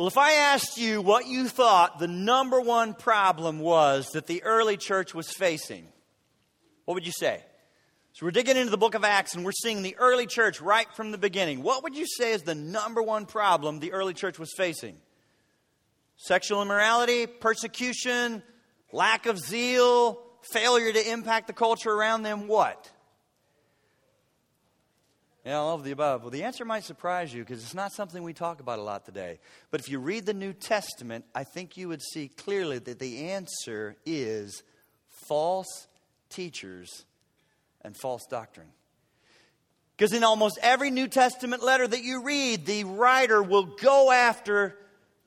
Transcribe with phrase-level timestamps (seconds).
[0.00, 4.42] Well, if I asked you what you thought the number one problem was that the
[4.44, 5.86] early church was facing,
[6.86, 7.44] what would you say?
[8.14, 10.86] So we're digging into the book of Acts and we're seeing the early church right
[10.94, 11.62] from the beginning.
[11.62, 14.96] What would you say is the number one problem the early church was facing?
[16.16, 18.42] Sexual immorality, persecution,
[18.92, 22.48] lack of zeal, failure to impact the culture around them?
[22.48, 22.90] What?
[25.44, 26.20] Yeah, all of the above.
[26.20, 29.06] Well, the answer might surprise you because it's not something we talk about a lot
[29.06, 29.38] today.
[29.70, 33.30] But if you read the New Testament, I think you would see clearly that the
[33.30, 34.62] answer is
[35.08, 35.86] false
[36.28, 37.06] teachers
[37.80, 38.68] and false doctrine.
[39.96, 44.76] Because in almost every New Testament letter that you read, the writer will go after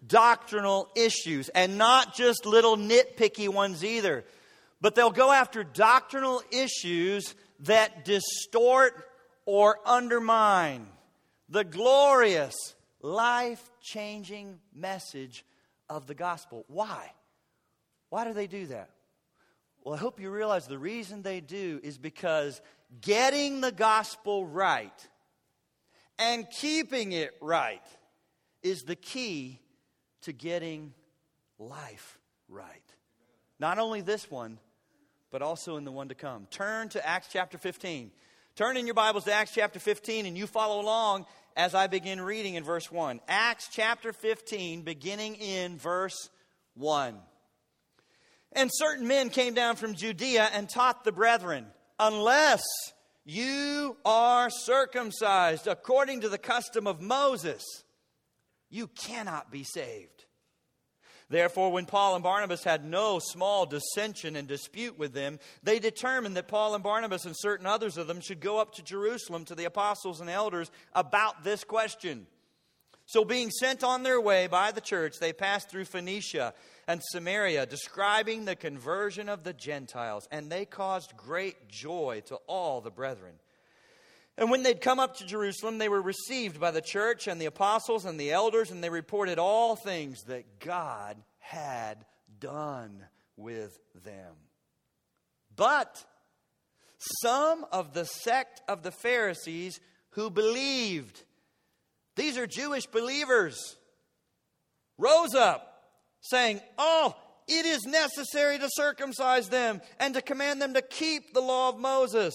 [0.06, 4.26] doctrinal issues and not just little nitpicky ones either.
[4.80, 9.08] But they'll go after doctrinal issues that distort
[9.46, 10.88] or undermine
[11.50, 15.46] the glorious, life changing message
[15.90, 16.66] of the gospel.
[16.68, 17.12] Why?
[18.10, 18.90] Why do they do that?
[19.84, 22.62] Well, I hope you realize the reason they do is because
[23.02, 25.08] getting the gospel right
[26.18, 27.86] and keeping it right
[28.62, 29.60] is the key
[30.22, 30.94] to getting
[31.60, 32.68] life right.
[33.60, 34.58] Not only this one,
[35.32, 36.48] but also in the one to come.
[36.50, 38.12] Turn to Acts chapter 15.
[38.56, 41.26] Turn in your Bibles to Acts chapter 15 and you follow along
[41.58, 43.20] as I begin reading in verse 1.
[43.28, 46.30] Acts chapter 15, beginning in verse
[46.76, 47.16] 1.
[48.52, 51.66] And certain men came down from Judea and taught the brethren,
[52.00, 52.62] unless
[53.26, 57.64] you are circumcised according to the custom of Moses,
[58.70, 60.26] you cannot be saved.
[61.34, 66.38] Therefore, when Paul and Barnabas had no small dissension and dispute with them, they determined
[66.38, 69.56] that Paul and Barnabas and certain others of them should go up to Jerusalem to
[69.56, 72.28] the apostles and elders about this question.
[73.08, 76.54] So, being sent on their way by the church, they passed through Phoenicia
[76.88, 82.80] and Samaria, describing the conversion of the Gentiles, and they caused great joy to all
[82.80, 83.34] the brethren.
[84.38, 87.46] And when they'd come up to Jerusalem, they were received by the church and the
[87.46, 92.06] apostles and the elders, and they reported all things that God had
[92.40, 93.06] done
[93.38, 94.34] with them.
[95.56, 96.04] But
[97.22, 99.80] some of the sect of the Pharisees
[100.12, 101.24] who believed,
[102.16, 103.78] these are Jewish believers,
[104.98, 105.84] rose up,
[106.22, 107.16] saying, Oh,
[107.48, 111.78] it is necessary to circumcise them and to command them to keep the law of
[111.78, 112.34] Moses.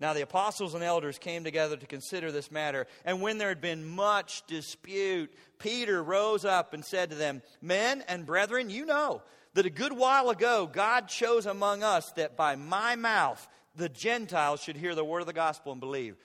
[0.00, 3.60] Now the apostles and elders came together to consider this matter, and when there had
[3.60, 9.22] been much dispute, Peter rose up and said to them, Men and brethren, you know
[9.54, 13.46] that a good while ago God chose among us that by my mouth
[13.76, 16.16] the Gentiles should hear the word of the gospel and believe.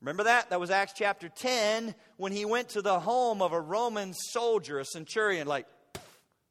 [0.00, 0.50] Remember that?
[0.50, 4.78] That was Acts chapter 10 when he went to the home of a Roman soldier,
[4.78, 5.66] a centurion, like,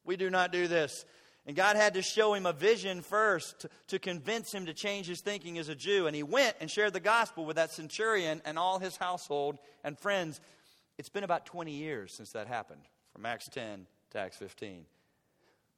[0.04, 1.04] we do not do this.
[1.46, 5.06] And God had to show him a vision first to, to, convince him to change
[5.06, 6.06] his thinking as a Jew.
[6.06, 9.98] And he went and shared the gospel with that centurion and all his household and
[9.98, 10.40] friends.
[10.96, 12.82] It's been about 20 years since that happened,
[13.12, 14.86] from Acts 10 to Acts 15.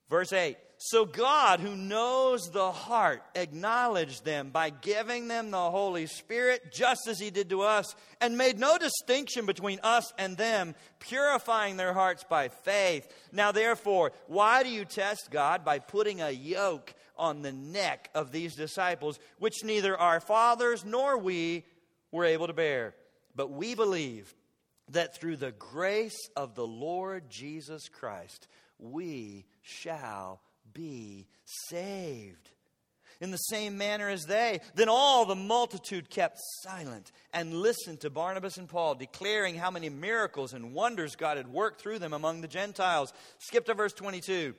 [0.09, 6.06] Verse 8 So God, who knows the heart, acknowledged them by giving them the Holy
[6.06, 10.75] Spirit, just as He did to us, and made no distinction between us and them,
[11.00, 13.12] purifying their hearts by faith.
[13.33, 18.31] Now, therefore, why do you test God by putting a yoke on the neck of
[18.31, 21.65] these disciples, which neither our fathers nor we
[22.12, 22.95] were able to bear?
[23.34, 24.34] But we believe
[24.91, 28.47] that through the grace of the Lord Jesus Christ,
[28.78, 30.41] we shall
[30.72, 32.50] be saved.
[33.20, 38.10] In the same manner as they, then all the multitude kept silent and listened to
[38.10, 42.42] Barnabas and Paul, declaring how many miracles and wonders God had worked through them among
[42.42, 43.15] the Gentiles.
[43.38, 44.54] Skip to verse 22.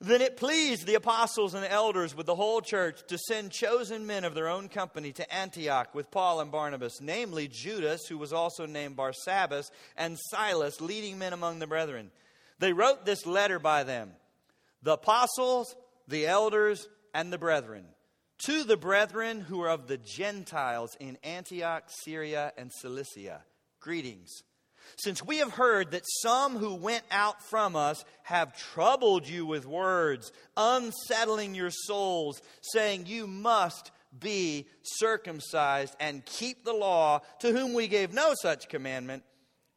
[0.00, 4.22] Then it pleased the apostles and elders with the whole church to send chosen men
[4.24, 8.64] of their own company to Antioch with Paul and Barnabas, namely Judas, who was also
[8.64, 12.12] named Barsabbas, and Silas, leading men among the brethren.
[12.58, 14.12] They wrote this letter by them
[14.82, 15.74] the apostles,
[16.06, 17.84] the elders, and the brethren.
[18.44, 23.42] To the brethren who are of the Gentiles in Antioch, Syria, and Cilicia,
[23.80, 24.30] greetings.
[24.96, 29.66] Since we have heard that some who went out from us have troubled you with
[29.66, 37.74] words, unsettling your souls, saying, You must be circumcised and keep the law, to whom
[37.74, 39.24] we gave no such commandment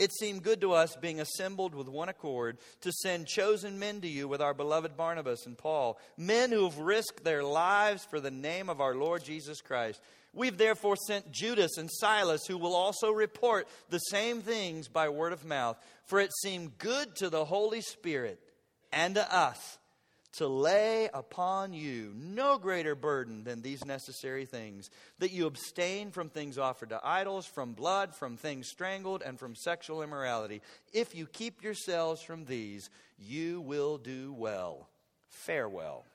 [0.01, 4.07] it seemed good to us, being assembled with one accord, to send chosen men to
[4.07, 8.31] you with our beloved Barnabas and Paul, men who have risked their lives for the
[8.31, 10.01] name of our Lord Jesus Christ.
[10.33, 15.33] We've therefore sent Judas and Silas, who will also report the same things by word
[15.33, 15.77] of mouth,
[16.07, 18.39] for it seemed good to the Holy Spirit
[18.92, 19.77] and to us
[20.33, 24.89] to lay upon you no greater burden than these necessary things
[25.19, 29.55] that you abstain from things offered to idols, from blood, from things strangled, and from
[29.55, 30.61] sexual immorality.
[30.93, 34.87] If you keep yourselves from these, you will do well.
[35.27, 36.05] Farewell.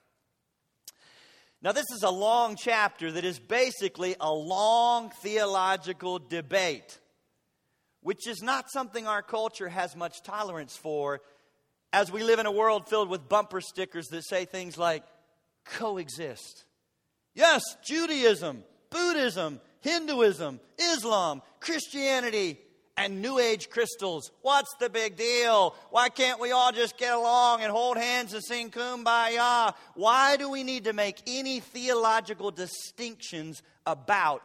[1.62, 6.98] Now, this is a long chapter that is basically a long theological debate,
[8.02, 11.20] which is not something our culture has much tolerance for
[11.92, 15.02] as we live in a world filled with bumper stickers that say things like
[15.64, 16.64] coexist.
[17.34, 22.58] Yes, Judaism, Buddhism, Hinduism, Islam, Christianity,
[22.96, 24.30] and New Age crystals.
[24.42, 25.74] What's the big deal?
[25.90, 29.74] Why can't we all just get along and hold hands and sing kumbaya?
[29.94, 34.42] Why do we need to make any theological distinctions about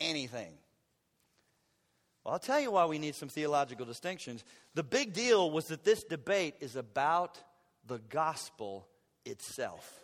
[0.00, 0.52] anything?
[2.24, 4.44] Well, I'll tell you why we need some theological distinctions.
[4.74, 7.38] The big deal was that this debate is about
[7.86, 8.86] the gospel
[9.24, 10.00] itself,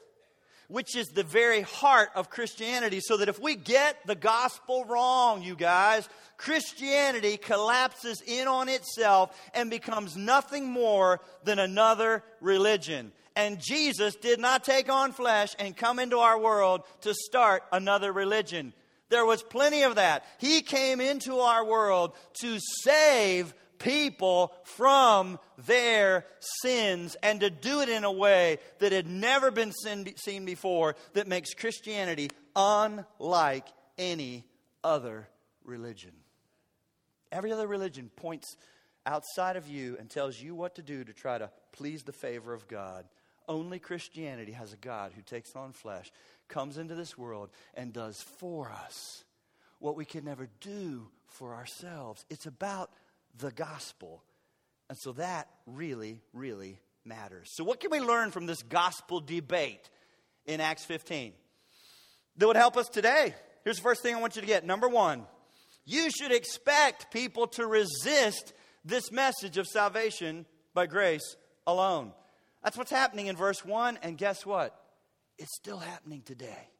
[0.68, 3.00] which is the very heart of Christianity.
[3.00, 6.08] So that if we get the gospel wrong, you guys,
[6.38, 13.12] Christianity collapses in on itself and becomes nothing more than another religion.
[13.36, 18.10] And Jesus did not take on flesh and come into our world to start another
[18.10, 18.72] religion.
[19.08, 20.24] There was plenty of that.
[20.38, 26.24] He came into our world to save people from their
[26.62, 31.28] sins and to do it in a way that had never been seen before that
[31.28, 33.66] makes Christianity unlike
[33.98, 34.44] any
[34.82, 35.28] other
[35.64, 36.12] religion.
[37.30, 38.56] Every other religion points
[39.04, 42.52] outside of you and tells you what to do to try to please the favor
[42.52, 43.04] of God.
[43.48, 46.10] Only Christianity has a God who takes on flesh,
[46.48, 49.24] comes into this world, and does for us
[49.78, 52.24] what we can never do for ourselves.
[52.30, 52.90] It's about
[53.38, 54.22] the gospel.
[54.88, 57.48] And so that really, really matters.
[57.52, 59.90] So, what can we learn from this gospel debate
[60.46, 61.32] in Acts 15
[62.36, 63.34] that would help us today?
[63.64, 64.64] Here's the first thing I want you to get.
[64.64, 65.26] Number one,
[65.84, 68.52] you should expect people to resist
[68.84, 72.12] this message of salvation by grace alone.
[72.62, 74.80] That's what's happening in verse 1, and guess what?
[75.38, 76.70] It's still happening today.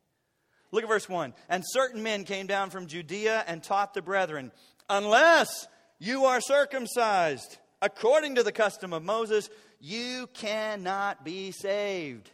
[0.73, 1.35] Look at verse 1.
[1.49, 4.53] And certain men came down from Judea and taught the brethren,
[4.89, 5.69] unless
[5.99, 9.49] you are circumcised according to the custom of Moses,
[9.81, 12.31] you cannot be saved.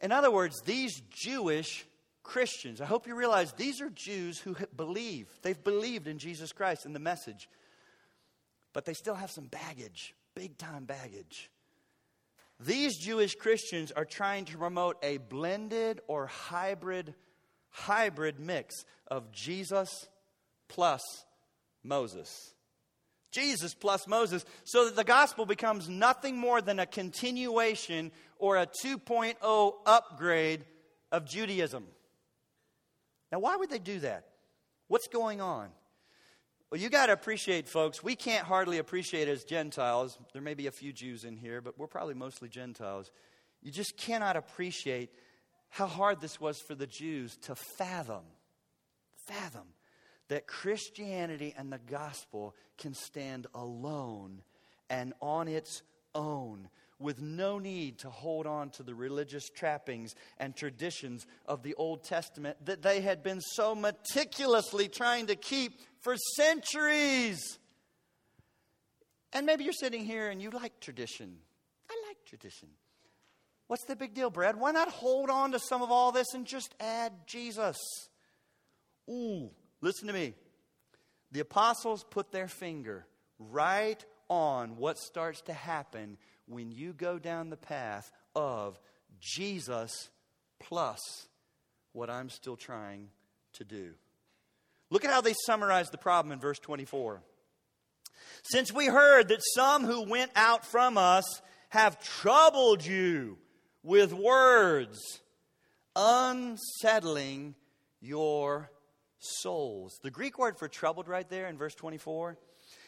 [0.00, 1.86] In other words, these Jewish
[2.22, 5.28] Christians, I hope you realize these are Jews who believe.
[5.42, 7.48] They've believed in Jesus Christ and the message.
[8.72, 11.50] But they still have some baggage, big time baggage.
[12.64, 17.14] These Jewish Christians are trying to promote a blended or hybrid
[17.72, 20.08] hybrid mix of Jesus
[20.68, 21.02] plus
[21.82, 22.54] Moses.
[23.30, 28.66] Jesus plus Moses, so that the gospel becomes nothing more than a continuation or a
[28.84, 30.66] 2.0 upgrade
[31.10, 31.86] of Judaism.
[33.32, 34.26] Now, why would they do that?
[34.88, 35.70] What's going on?
[36.72, 40.18] Well, you got to appreciate, folks, we can't hardly appreciate as Gentiles.
[40.32, 43.10] There may be a few Jews in here, but we're probably mostly Gentiles.
[43.60, 45.10] You just cannot appreciate
[45.68, 48.22] how hard this was for the Jews to fathom,
[49.26, 49.74] fathom
[50.28, 54.40] that Christianity and the gospel can stand alone
[54.88, 55.82] and on its
[56.14, 56.70] own
[57.02, 62.04] with no need to hold on to the religious trappings and traditions of the Old
[62.04, 67.58] Testament that they had been so meticulously trying to keep for centuries.
[69.32, 71.38] And maybe you're sitting here and you like tradition.
[71.90, 72.68] I like tradition.
[73.66, 74.56] What's the big deal, Brad?
[74.56, 77.78] Why not hold on to some of all this and just add Jesus?
[79.08, 80.34] Ooh, listen to me.
[81.30, 83.06] The apostles put their finger
[83.38, 88.78] right on what starts to happen when you go down the path of
[89.20, 90.10] Jesus
[90.60, 91.00] plus
[91.92, 93.08] what I'm still trying
[93.54, 93.92] to do.
[94.90, 97.22] Look at how they summarize the problem in verse 24.
[98.42, 101.24] Since we heard that some who went out from us
[101.70, 103.38] have troubled you
[103.82, 104.98] with words,
[105.96, 107.54] unsettling
[108.00, 108.70] your
[109.18, 109.98] souls.
[110.02, 112.36] The Greek word for troubled right there in verse 24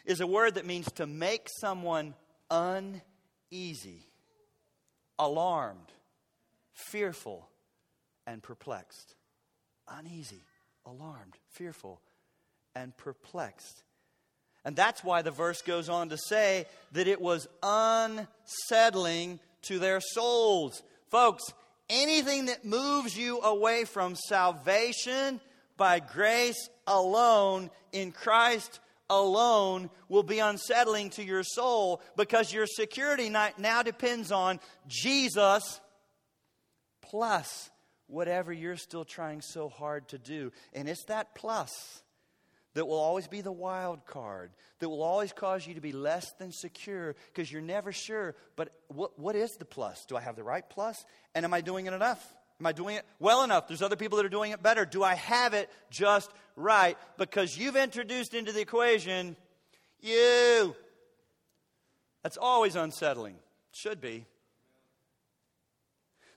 [0.04, 2.14] is a word that means to make someone
[2.50, 3.02] uneasy
[3.54, 4.02] easy,
[5.18, 5.92] alarmed,
[6.72, 7.48] fearful,
[8.26, 9.14] and perplexed.
[9.88, 10.42] Uneasy,
[10.84, 12.00] alarmed, fearful,
[12.74, 13.84] and perplexed.
[14.64, 20.00] And that's why the verse goes on to say that it was unsettling to their
[20.00, 20.82] souls.
[21.10, 21.44] Folks,
[21.88, 25.40] anything that moves you away from salvation
[25.76, 28.80] by grace alone in Christ
[29.10, 35.80] alone will be unsettling to your soul because your security now depends on Jesus
[37.02, 37.70] plus
[38.06, 40.52] whatever you're still trying so hard to do.
[40.72, 42.02] And it's that plus
[42.74, 46.32] that will always be the wild card, that will always cause you to be less
[46.38, 48.34] than secure because you're never sure.
[48.56, 50.04] But what, what is the plus?
[50.06, 51.04] Do I have the right plus?
[51.34, 52.34] And am I doing it enough?
[52.64, 53.68] Am I doing it well enough?
[53.68, 54.86] There's other people that are doing it better.
[54.86, 56.96] Do I have it just right?
[57.18, 59.36] Because you've introduced into the equation
[60.00, 60.74] you.
[62.22, 63.34] That's always unsettling.
[63.72, 64.24] Should be.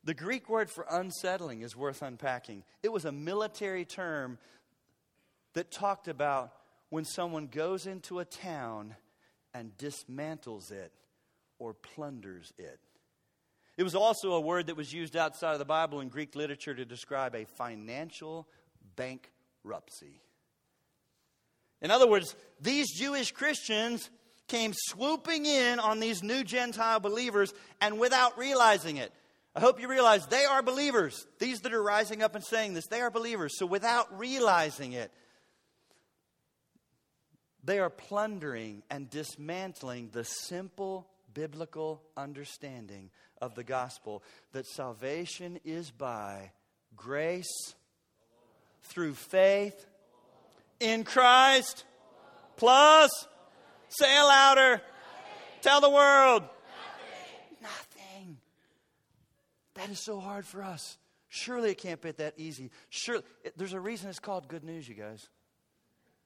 [0.04, 2.66] The Greek word for unsettling is worth unpacking.
[2.84, 4.38] It was a military term
[5.54, 6.52] that talked about
[6.90, 8.98] when someone goes into a town
[9.54, 10.92] and dismantles it
[11.58, 12.82] or plunders it.
[13.78, 16.74] It was also a word that was used outside of the Bible in Greek literature
[16.74, 18.48] to describe a financial
[18.96, 20.20] bankruptcy.
[21.82, 24.10] In other words, these Jewish Christians
[24.48, 29.12] came swooping in on these new Gentile believers and without realizing it.
[29.56, 31.28] I hope you realize they are believers.
[31.40, 33.58] These that are rising up and saying this, they are believers.
[33.58, 35.12] So without realizing it,
[37.64, 45.92] they are plundering and dismantling the simple biblical understanding of the gospel that salvation is
[45.92, 46.52] by
[46.96, 47.76] grace
[48.84, 49.86] through faith
[50.80, 51.86] in Christ
[52.56, 53.10] plus
[53.90, 54.82] say it louder
[55.62, 56.44] tell the world.
[57.62, 58.38] Nothing.
[59.76, 60.98] That is so hard for us.
[61.30, 62.72] Surely it can't be that easy.
[62.90, 63.24] Surely
[63.58, 65.28] there's a reason it's called good news you guys.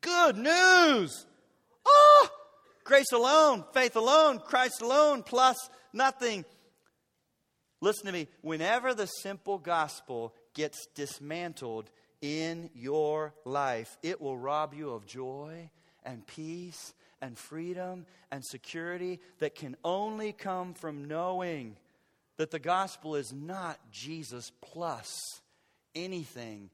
[0.01, 1.25] Good news!
[1.85, 2.29] Oh
[2.83, 6.43] grace alone faith alone christ alone plus nothing
[7.81, 8.27] Listen to me.
[8.41, 11.89] Whenever the simple gospel gets dismantled
[12.21, 15.69] in your life, it will rob you of joy
[16.03, 21.75] and peace and freedom and security that can only come from knowing
[22.37, 25.41] that the gospel is not Jesus plus
[25.93, 26.69] anything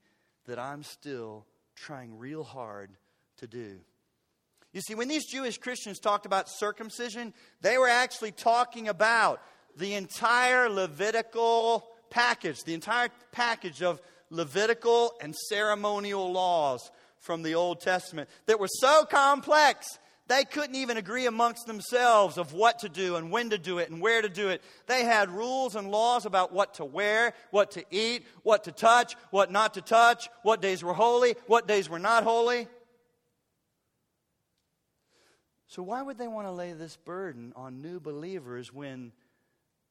[0.46, 1.46] that I'm still
[1.76, 2.90] trying real hard
[3.38, 3.80] to do.
[4.74, 9.42] You see, when these Jewish Christians talked about circumcision, they were actually talking about
[9.78, 17.80] the entire Levitical package, the entire package of Levitical and ceremonial laws from the Old
[17.80, 23.16] Testament that were so complex they couldn't even agree amongst themselves of what to do
[23.16, 24.62] and when to do it and where to do it.
[24.86, 29.16] They had rules and laws about what to wear, what to eat, what to touch,
[29.32, 32.68] what not to touch, what days were holy, what days were not holy.
[35.68, 39.12] So, why would they want to lay this burden on new believers when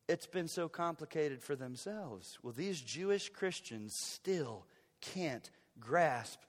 [0.09, 2.39] it's been so complicated for themselves.
[2.43, 4.65] Well, these Jewish Christians still
[5.01, 6.41] can't grasp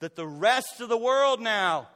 [0.00, 1.88] that the rest of the world now,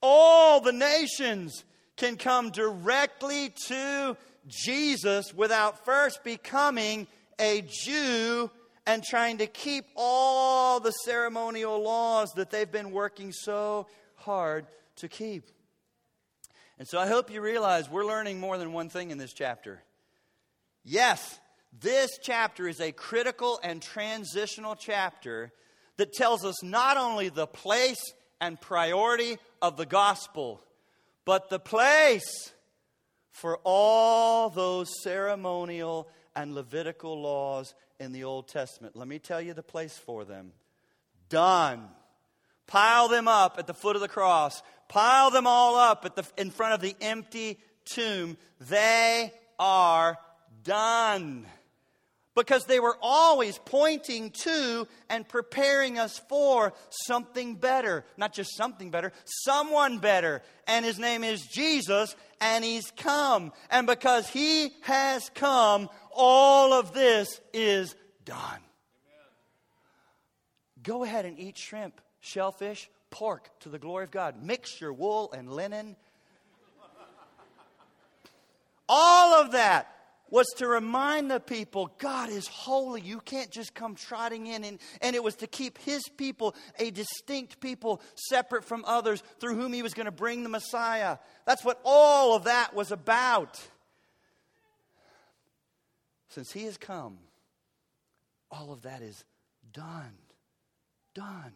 [0.00, 1.64] all the nations,
[1.96, 4.16] can come directly to
[4.48, 7.06] Jesus without first becoming
[7.38, 8.50] a Jew
[8.86, 14.66] and trying to keep all the ceremonial laws that they've been working so hard
[14.96, 15.44] to keep.
[16.78, 19.83] And so I hope you realize we're learning more than one thing in this chapter.
[20.84, 21.40] Yes,
[21.80, 25.50] this chapter is a critical and transitional chapter
[25.96, 28.00] that tells us not only the place
[28.40, 30.60] and priority of the gospel,
[31.24, 32.52] but the place
[33.30, 38.96] for all those ceremonial and Levitical laws in the Old Testament.
[38.96, 40.52] Let me tell you the place for them.
[41.28, 41.88] Done.
[42.66, 44.62] Pile them up at the foot of the cross.
[44.88, 48.36] Pile them all up the, in front of the empty tomb.
[48.60, 50.18] They are
[50.64, 51.46] done.
[52.34, 56.72] Because they were always pointing to and preparing us for
[57.06, 58.04] something better.
[58.16, 60.42] Not just something better, someone better.
[60.66, 63.52] And his name is Jesus, and he's come.
[63.70, 67.94] And because he has come, all of this is
[68.24, 68.38] done.
[68.38, 68.62] Amen.
[70.82, 74.42] Go ahead and eat shrimp, shellfish, pork to the glory of God.
[74.42, 75.94] Mix your wool and linen.
[78.88, 79.93] All of that
[80.34, 83.00] was to remind the people God is holy.
[83.00, 84.64] You can't just come trotting in.
[84.64, 89.54] And, and it was to keep his people a distinct people, separate from others, through
[89.54, 91.18] whom he was going to bring the Messiah.
[91.46, 93.60] That's what all of that was about.
[96.30, 97.18] Since he has come,
[98.50, 99.22] all of that is
[99.72, 100.14] done.
[101.14, 101.52] Done.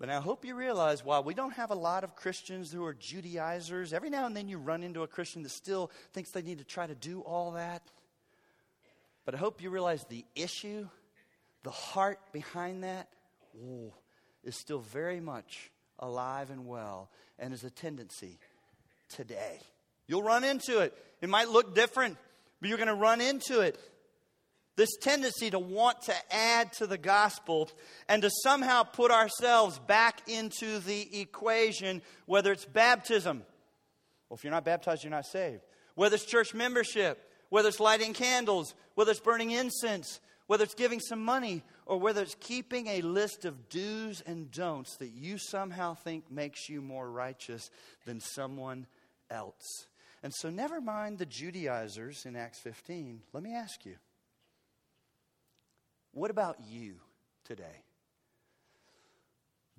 [0.00, 2.94] But I hope you realize while we don't have a lot of Christians who are
[2.94, 6.56] Judaizers, every now and then you run into a Christian that still thinks they need
[6.56, 7.82] to try to do all that.
[9.26, 10.88] But I hope you realize the issue,
[11.64, 13.08] the heart behind that,
[13.62, 13.92] ooh,
[14.42, 18.38] is still very much alive and well and is a tendency
[19.10, 19.58] today.
[20.06, 20.94] You'll run into it.
[21.20, 22.16] It might look different,
[22.58, 23.78] but you're going to run into it.
[24.80, 27.68] This tendency to want to add to the gospel
[28.08, 33.42] and to somehow put ourselves back into the equation, whether it's baptism.
[34.30, 35.60] Well, if you're not baptized, you're not saved.
[35.96, 41.00] Whether it's church membership, whether it's lighting candles, whether it's burning incense, whether it's giving
[41.00, 45.92] some money, or whether it's keeping a list of do's and don'ts that you somehow
[45.92, 47.70] think makes you more righteous
[48.06, 48.86] than someone
[49.30, 49.88] else.
[50.22, 53.20] And so, never mind the Judaizers in Acts 15.
[53.34, 53.96] Let me ask you
[56.12, 56.94] what about you
[57.44, 57.84] today?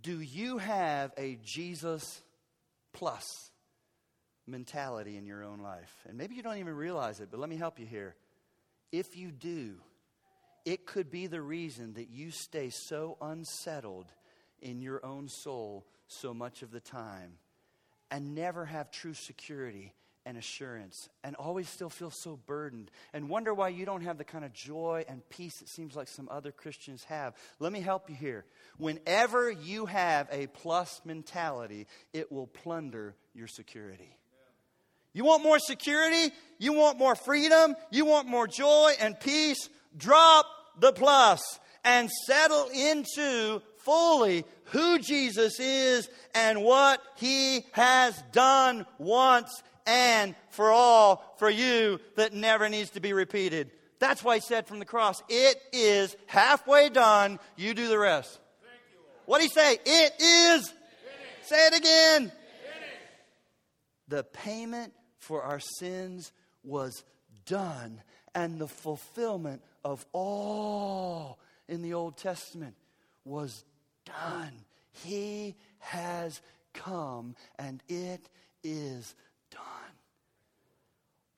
[0.02, 2.22] Do you have a Jesus
[2.94, 3.52] plus
[4.48, 5.94] mentality in your own life?
[6.08, 8.16] And maybe you don't even realize it, but let me help you here.
[8.92, 9.76] If you do,
[10.66, 14.12] it could be the reason that you stay so unsettled
[14.62, 17.34] in your own soul so much of the time
[18.10, 19.94] and never have true security
[20.26, 24.24] and assurance and always still feel so burdened and wonder why you don't have the
[24.24, 27.34] kind of joy and peace it seems like some other Christians have.
[27.60, 28.46] Let me help you here.
[28.78, 34.18] Whenever you have a plus mentality, it will plunder your security.
[35.14, 36.34] You want more security?
[36.58, 37.76] You want more freedom?
[37.90, 39.70] You want more joy and peace?
[39.98, 40.46] Drop
[40.80, 41.42] the plus
[41.84, 50.72] and settle into fully who Jesus is and what he has done once and for
[50.72, 53.72] all for you that never needs to be repeated.
[54.00, 57.40] That's why he said from the cross, It is halfway done.
[57.56, 58.40] You do the rest.
[59.26, 59.78] What did he say?
[59.86, 60.68] It is.
[60.68, 61.50] Finished.
[61.50, 62.22] Say it again.
[62.24, 62.38] Finished.
[64.08, 66.32] The payment for our sins
[66.64, 67.04] was
[67.46, 68.02] done,
[68.34, 72.76] and the fulfillment of all in the Old Testament
[73.24, 73.64] was
[74.06, 74.54] done.
[74.92, 76.42] He has
[76.74, 78.28] come, and it
[78.64, 79.16] is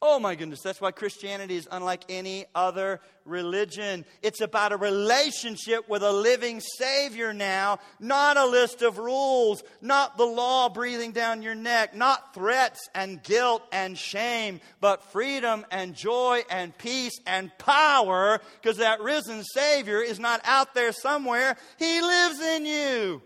[0.05, 4.03] Oh my goodness, that's why Christianity is unlike any other religion.
[4.21, 10.17] It's about a relationship with a living Savior now, not a list of rules, not
[10.17, 15.95] the law breathing down your neck, not threats and guilt and shame, but freedom and
[15.95, 21.55] joy and peace and power, because that risen Savior is not out there somewhere.
[21.79, 23.21] He lives in you.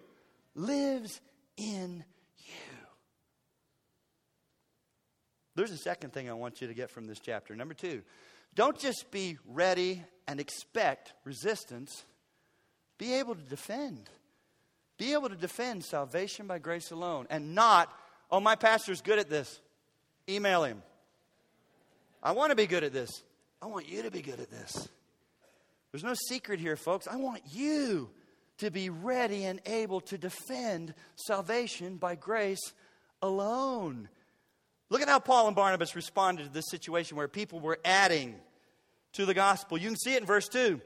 [0.54, 1.22] Lives
[1.58, 2.04] in
[5.58, 7.56] There's a second thing I want you to get from this chapter.
[7.56, 8.04] Number two,
[8.54, 12.06] don't just be ready and expect resistance,
[13.00, 14.08] be able to defend.
[15.00, 17.92] Be able to defend salvation by grace alone and not,
[18.30, 19.60] oh, my pastor's good at this.
[20.30, 20.84] Email him.
[22.22, 23.24] I want to be good at this.
[23.60, 24.88] I want you to be good at this.
[25.92, 27.08] There's no secret here, folks.
[27.08, 28.12] I want you
[28.60, 32.74] to be ready and able to defend salvation by grace
[33.24, 34.08] alone.
[34.90, 38.36] Look at how Paul and Barnabas responded to this situation where people were adding
[39.14, 39.78] to the gospel.
[39.78, 40.80] You can see it in verse 2.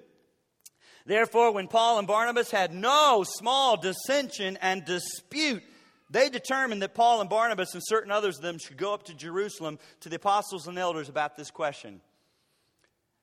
[1.05, 5.63] Therefore, when Paul and Barnabas had no small dissension and dispute,
[6.09, 9.13] they determined that Paul and Barnabas and certain others of them should go up to
[9.13, 12.01] Jerusalem to the apostles and elders about this question.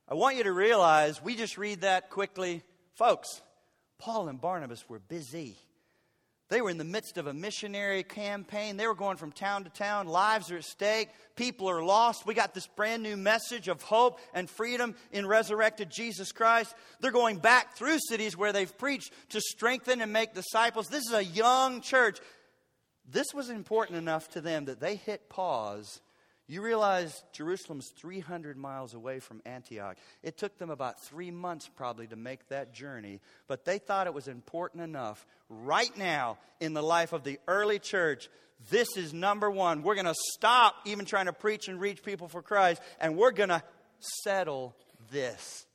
[0.08, 2.62] I want you to realize we just read that quickly.
[2.94, 3.42] Folks,
[3.98, 5.56] Paul and Barnabas were busy.
[6.48, 8.78] They were in the midst of a missionary campaign.
[8.78, 10.06] They were going from town to town.
[10.06, 11.10] Lives are at stake.
[11.36, 12.26] People are lost.
[12.26, 16.74] We got this brand new message of hope and freedom in resurrected Jesus Christ.
[17.00, 20.88] They're going back through cities where they've preached to strengthen and make disciples.
[20.88, 22.18] This is a young church.
[23.06, 26.00] This was important enough to them that they hit pause
[26.50, 29.98] you realize Jerusalem's 300 miles away from Antioch.
[30.22, 34.14] It took them about three months probably to make that journey, but they thought it
[34.14, 38.30] was important enough right now in the life of the early church.
[38.70, 39.82] This is number one.
[39.82, 43.30] We're going to stop even trying to preach and reach people for Christ, and we're
[43.32, 43.62] going to
[44.24, 44.74] settle
[45.10, 45.66] this.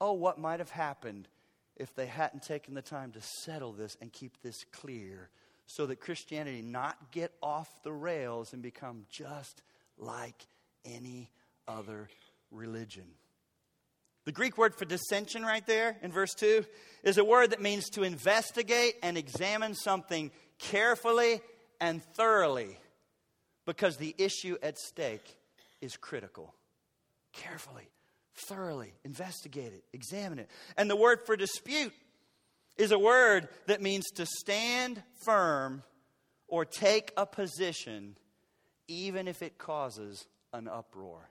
[0.00, 1.28] Oh, what might have happened
[1.76, 5.30] if they hadn't taken the time to settle this and keep this clear
[5.66, 9.62] so that Christianity not get off the rails and become just
[10.00, 10.46] like
[10.84, 11.30] any
[11.68, 12.08] other
[12.50, 13.04] religion.
[14.24, 16.64] The Greek word for dissension, right there in verse 2,
[17.04, 21.40] is a word that means to investigate and examine something carefully
[21.80, 22.78] and thoroughly
[23.64, 25.38] because the issue at stake
[25.80, 26.54] is critical.
[27.32, 27.88] Carefully,
[28.34, 30.50] thoroughly, investigate it, examine it.
[30.76, 31.92] And the word for dispute
[32.76, 35.82] is a word that means to stand firm
[36.48, 38.16] or take a position,
[38.90, 41.30] even if it causes an uproar.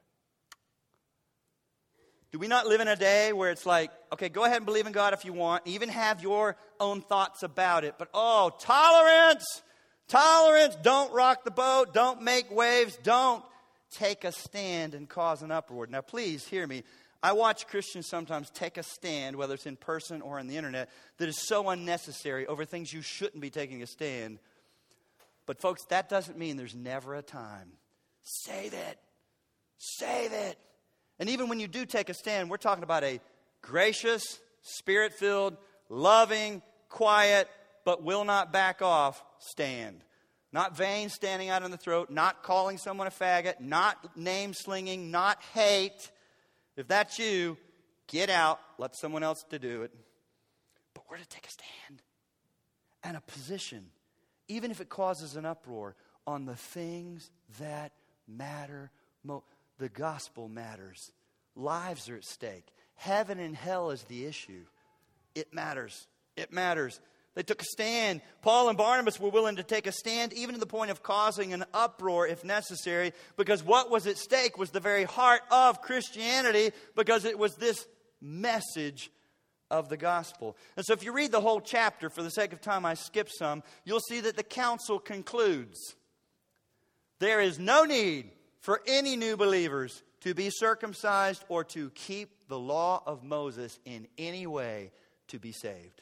[2.31, 4.87] Do we not live in a day where it's like, okay, go ahead and believe
[4.87, 9.61] in God if you want, even have your own thoughts about it, but oh, tolerance,
[10.07, 13.43] tolerance, don't rock the boat, don't make waves, don't
[13.91, 15.87] take a stand and cause an uproar.
[15.87, 16.83] Now, please hear me.
[17.21, 20.89] I watch Christians sometimes take a stand, whether it's in person or on the internet,
[21.17, 24.39] that is so unnecessary over things you shouldn't be taking a stand.
[25.49, 27.71] But, folks, that doesn't mean there's never a time.
[28.21, 28.99] Save it.
[29.79, 30.59] Save it.
[31.17, 33.19] And even when you do take a stand, we're talking about a
[33.63, 35.57] gracious, spirit filled,
[35.89, 37.47] loving, quiet,
[37.83, 40.03] but will not back off stand.
[40.51, 45.09] Not vain standing out in the throat, not calling someone a faggot, not name slinging,
[45.09, 46.11] not hate.
[46.77, 47.57] If that's you,
[48.05, 49.91] get out, let someone else to do it.
[50.93, 52.03] But we're to take a stand
[53.03, 53.87] and a position,
[54.49, 55.95] even if it causes an uproar,
[56.27, 57.93] on the things that
[58.27, 58.91] matter
[59.23, 59.45] most.
[59.79, 61.11] The gospel matters.
[61.55, 62.67] Lives are at stake.
[62.95, 64.65] Heaven and hell is the issue.
[65.33, 66.07] It matters.
[66.35, 66.99] It matters.
[67.35, 68.21] They took a stand.
[68.41, 71.53] Paul and Barnabas were willing to take a stand, even to the point of causing
[71.53, 76.71] an uproar if necessary, because what was at stake was the very heart of Christianity,
[76.95, 77.87] because it was this
[78.21, 79.09] message
[79.71, 80.57] of the gospel.
[80.75, 83.29] And so, if you read the whole chapter, for the sake of time, I skip
[83.29, 85.95] some, you'll see that the council concludes
[87.19, 92.59] there is no need for any new believers to be circumcised or to keep the
[92.59, 94.91] law of Moses in any way
[95.27, 96.01] to be saved.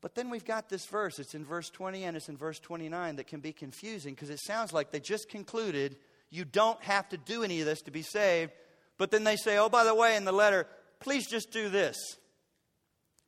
[0.00, 1.18] But then we've got this verse.
[1.18, 4.40] It's in verse 20 and it's in verse 29 that can be confusing because it
[4.40, 5.96] sounds like they just concluded
[6.30, 8.52] you don't have to do any of this to be saved.
[8.96, 10.66] But then they say, oh, by the way, in the letter,
[11.00, 11.96] please just do this.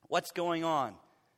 [0.09, 0.95] What's going on?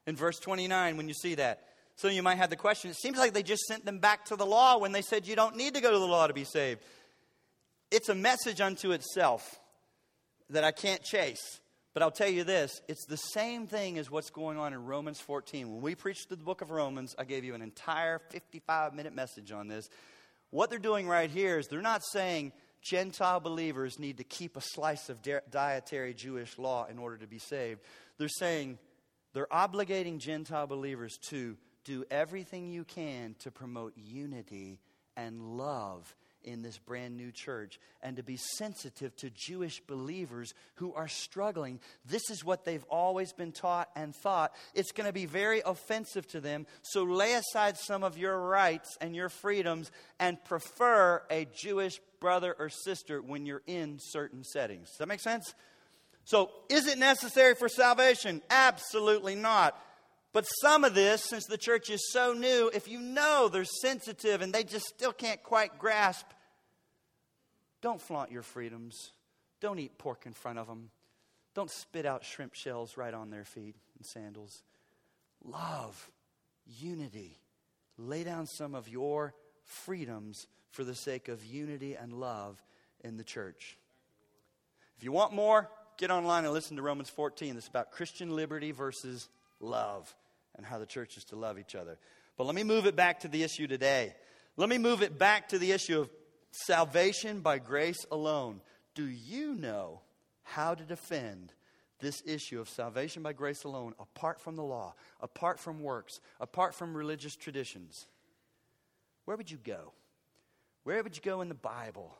[0.07, 1.65] In verse 29, when you see that.
[1.97, 4.37] So you might have the question it seems like they just sent them back to
[4.37, 6.45] the law when they said you don't need to go to the law to be
[6.45, 6.81] saved.
[7.91, 9.61] It's a message unto itself
[10.51, 11.61] that I can't chase.
[11.95, 15.21] But I'll tell you this it's the same thing as what's going on in Romans
[15.21, 15.71] 14.
[15.71, 19.53] When we preached the book of Romans, I gave you an entire 55 minute message
[19.53, 19.89] on this.
[20.51, 22.53] What they're doing right here is they're not saying
[22.85, 25.19] Gentile believers need to keep a slice of
[25.51, 27.81] dietary Jewish law in order to be saved.
[28.19, 28.79] They're saying
[29.33, 34.81] they're obligating Gentile believers to do everything you can to promote unity
[35.17, 40.93] and love in this brand new church and to be sensitive to Jewish believers who
[40.93, 41.81] are struggling.
[42.05, 44.55] This is what they've always been taught and thought.
[44.75, 46.67] It's going to be very offensive to them.
[46.83, 52.57] So lay aside some of your rights and your freedoms and prefer a Jewish brother
[52.59, 54.89] or sister when you're in certain settings.
[54.89, 55.55] Does that make sense?
[56.25, 58.41] So, is it necessary for salvation?
[58.49, 59.79] Absolutely not.
[60.33, 64.41] But some of this, since the church is so new, if you know they're sensitive
[64.41, 66.25] and they just still can't quite grasp,
[67.83, 69.13] don't flaunt your freedoms.
[69.61, 70.89] Don't eat pork in front of them.
[71.55, 74.63] Don't spit out shrimp shells right on their feet and sandals.
[75.45, 76.11] Love,
[76.81, 77.39] unity.
[77.99, 79.35] Lay down some of your
[79.67, 82.61] freedoms for the sake of unity and love
[83.05, 83.79] in the church.
[84.99, 87.57] If you want more, get online and listen to Romans 14.
[87.57, 89.29] It's about Christian liberty versus
[89.61, 90.13] love
[90.57, 91.97] and how the church is to love each other.
[92.37, 94.15] But let me move it back to the issue today.
[94.57, 96.11] Let me move it back to the issue of
[96.51, 98.61] salvation by grace alone.
[98.97, 100.01] Do you know
[100.43, 101.53] how to defend
[102.01, 106.75] this issue of salvation by grace alone apart from the law, apart from works, apart
[106.75, 108.07] from religious traditions?
[109.25, 109.93] Where would you go?
[110.85, 112.15] Where would you go in the Bible?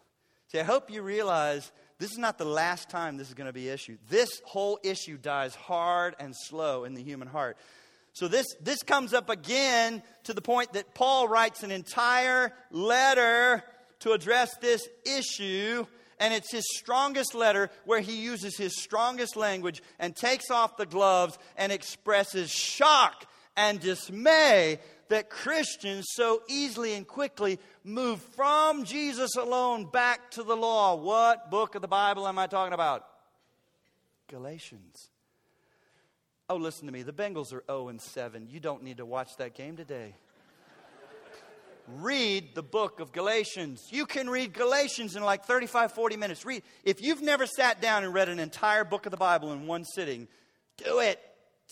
[0.51, 3.53] See, I hope you realize this is not the last time this is going to
[3.53, 3.99] be issued.
[4.09, 7.57] This whole issue dies hard and slow in the human heart.
[8.15, 13.63] So this, this comes up again to the point that Paul writes an entire letter
[14.01, 15.87] to address this issue.
[16.19, 20.87] And it's his strongest letter where he uses his strongest language and takes off the
[20.87, 29.37] gloves and expresses shock and dismay that Christians so easily and quickly move from Jesus
[29.37, 30.97] alone back to the law.
[30.97, 33.05] What book of the Bible am I talking about?
[34.29, 35.11] Galatians.
[36.49, 37.03] Oh, listen to me.
[37.03, 38.49] The Bengals are 0 and 7.
[38.51, 40.15] You don't need to watch that game today.
[41.89, 43.89] read the book of Galatians.
[43.91, 46.45] You can read Galatians in like 35, 40 minutes.
[46.45, 46.63] Read.
[46.85, 49.85] If you've never sat down and read an entire book of the Bible in one
[49.85, 50.29] sitting,
[50.77, 51.21] do it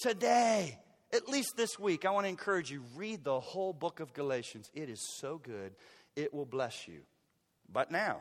[0.01, 0.79] today.
[1.12, 2.07] At least this week.
[2.07, 4.70] I want to encourage you read the whole book of Galatians.
[4.72, 5.75] It is so good.
[6.16, 7.01] It will bless you.
[7.70, 8.20] But now,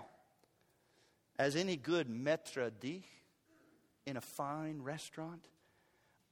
[1.39, 3.03] as any good maître d'
[4.05, 5.47] in a fine restaurant,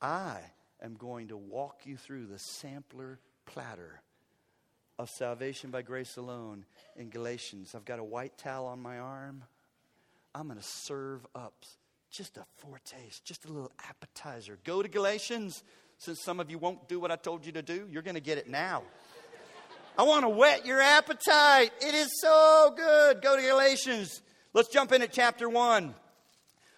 [0.01, 0.39] I
[0.81, 4.01] am going to walk you through the sampler platter
[4.97, 6.65] of salvation by grace alone
[6.97, 7.73] in Galatians.
[7.73, 9.45] I've got a white towel on my arm.
[10.35, 11.53] I'm going to serve up
[12.11, 14.59] just a foretaste, just a little appetizer.
[14.65, 15.63] Go to Galatians.
[15.99, 18.21] Since some of you won't do what I told you to do, you're going to
[18.21, 18.83] get it now.
[19.97, 21.71] I want to whet your appetite.
[21.81, 23.21] It is so good.
[23.21, 24.21] Go to Galatians.
[24.53, 25.93] Let's jump in at chapter 1.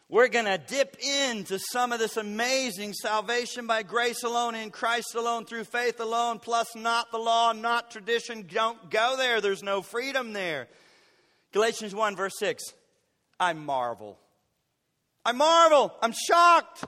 [0.10, 5.14] We're going to dip into some of this amazing salvation by grace alone, in Christ
[5.14, 8.48] alone, through faith alone, plus not the law, not tradition.
[8.52, 9.40] Don't go there.
[9.40, 10.68] There's no freedom there.
[11.54, 12.74] Galatians 1, verse 6.
[13.40, 14.18] I marvel.
[15.24, 15.94] I marvel.
[16.02, 16.86] I'm shocked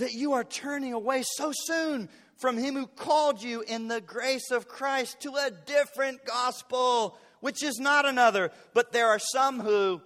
[0.00, 4.50] that you are turning away so soon from him who called you in the grace
[4.50, 8.50] of Christ to a different gospel, which is not another.
[8.74, 10.00] But there are some who,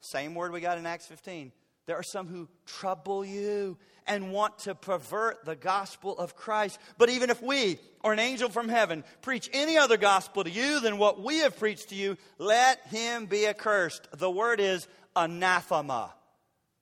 [0.00, 1.52] same word we got in Acts 15,
[1.86, 3.76] there are some who trouble you
[4.06, 6.78] and want to pervert the gospel of Christ.
[6.98, 10.80] But even if we or an angel from heaven preach any other gospel to you
[10.80, 14.08] than what we have preached to you, let him be accursed.
[14.12, 16.14] The word is anathema.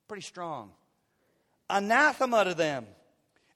[0.07, 0.71] Pretty strong.
[1.69, 2.85] Anathema to them.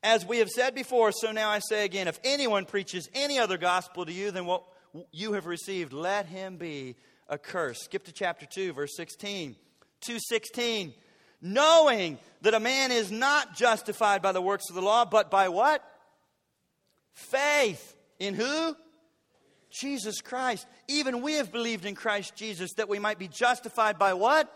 [0.04, 3.58] As we have said before, so now I say again if anyone preaches any other
[3.58, 4.64] gospel to you than what
[5.12, 6.96] you have received, let him be
[7.30, 7.86] accursed.
[7.86, 9.56] Skip to chapter 2, verse 16.
[10.02, 10.94] 216
[11.42, 15.50] knowing that a man is not justified by the works of the law, but by
[15.50, 15.84] what?
[17.14, 17.96] Faith.
[18.20, 18.76] In who?
[19.70, 20.66] Jesus Christ.
[20.88, 24.52] Even we have believed in Christ Jesus that we might be justified by what?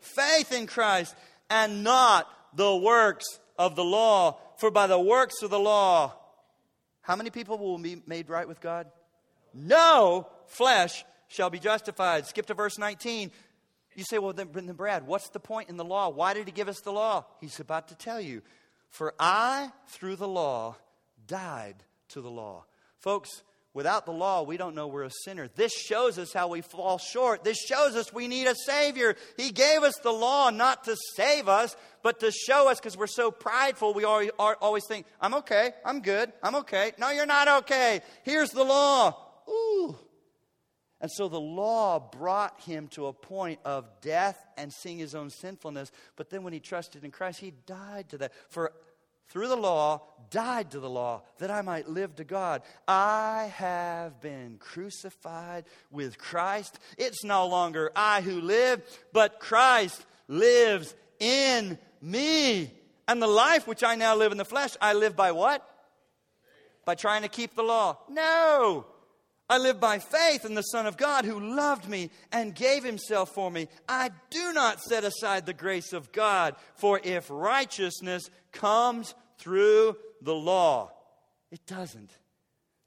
[0.00, 1.14] Faith in Christ
[1.48, 3.26] and not the works
[3.58, 4.38] of the law.
[4.58, 6.14] For by the works of the law,
[7.02, 8.86] how many people will be made right with God?
[9.54, 12.26] No flesh shall be justified.
[12.26, 13.30] Skip to verse 19.
[13.94, 16.08] You say, well, then, then, Brad, what's the point in the law?
[16.08, 17.24] Why did he give us the law?
[17.40, 18.42] He's about to tell you.
[18.88, 20.76] For I, through the law,
[21.26, 21.76] died
[22.10, 22.64] to the law.
[22.98, 23.42] Folks,
[23.74, 25.48] without the law, we don't know we're a sinner.
[25.54, 27.44] This shows us how we fall short.
[27.44, 29.16] This shows us we need a Savior.
[29.36, 33.06] He gave us the law not to save us, but to show us because we're
[33.06, 36.92] so prideful, we always, think, I'm okay, I'm good, I'm okay.
[36.98, 38.00] No, you're not okay.
[38.24, 39.16] Here's the law.
[39.48, 39.96] Ooh,
[41.00, 45.30] and so the law brought him to a point of death and seeing his own
[45.30, 45.90] sinfulness.
[46.16, 48.32] But then when he trusted in Christ, he died to that.
[48.50, 48.72] For
[49.30, 52.62] through the law, died to the law, that I might live to God.
[52.86, 56.78] I have been crucified with Christ.
[56.98, 62.72] It's no longer I who live, but Christ lives in me.
[63.08, 65.66] And the life which I now live in the flesh, I live by what?
[66.84, 67.98] By trying to keep the law.
[68.08, 68.86] No.
[69.50, 73.34] I live by faith in the Son of God who loved me and gave himself
[73.34, 73.66] for me.
[73.88, 80.36] I do not set aside the grace of God, for if righteousness comes through the
[80.36, 80.92] law,
[81.50, 82.12] it doesn't,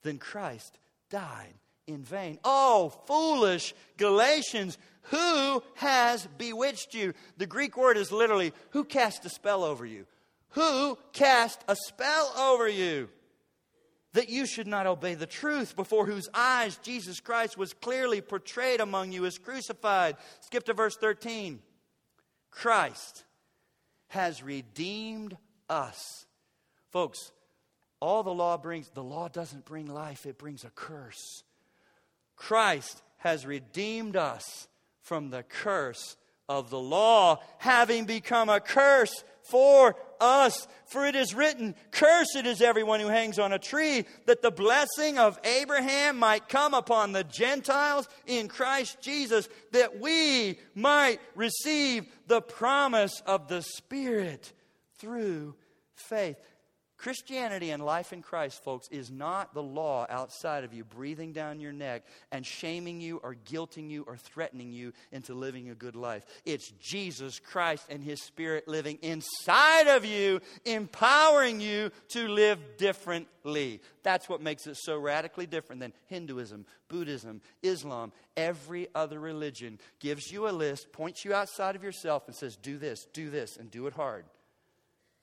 [0.04, 1.54] then Christ died
[1.86, 2.39] in vain.
[2.45, 7.13] Oh, foolish Galatians, who has bewitched you?
[7.36, 10.06] The Greek word is literally, who cast a spell over you?
[10.52, 13.10] Who cast a spell over you?
[14.13, 18.80] That you should not obey the truth, before whose eyes Jesus Christ was clearly portrayed
[18.80, 20.17] among you as crucified.
[20.41, 21.60] Skip to verse 13.
[22.52, 23.23] Christ
[24.10, 25.36] has redeemed
[25.69, 26.26] us.
[26.91, 27.32] Folks,
[27.99, 31.43] all the law brings, the law doesn't bring life, it brings a curse.
[32.36, 34.67] Christ has redeemed us
[35.02, 40.67] from the curse of the law, having become a curse for us.
[40.86, 45.17] For it is written, Cursed is everyone who hangs on a tree, that the blessing
[45.17, 52.41] of Abraham might come upon the Gentiles in Christ Jesus, that we might receive the
[52.41, 54.53] promise of the Spirit
[54.97, 55.56] through
[55.95, 56.38] faith.
[57.04, 61.60] Christianity and life in Christ, folks, is not the law outside of you breathing down
[61.60, 65.98] your neck and shaming you or guilting you or threatening you into living a good
[65.98, 66.24] life.
[66.46, 73.82] It's Jesus Christ and His Spirit living inside of you, empowering you to live differently.
[74.04, 78.13] That's what makes it so radically different than Hinduism, Buddhism, Islam.
[78.38, 82.78] Every other religion gives you a list, points you outside of yourself, and says, do
[82.78, 84.24] this, do this, and do it hard.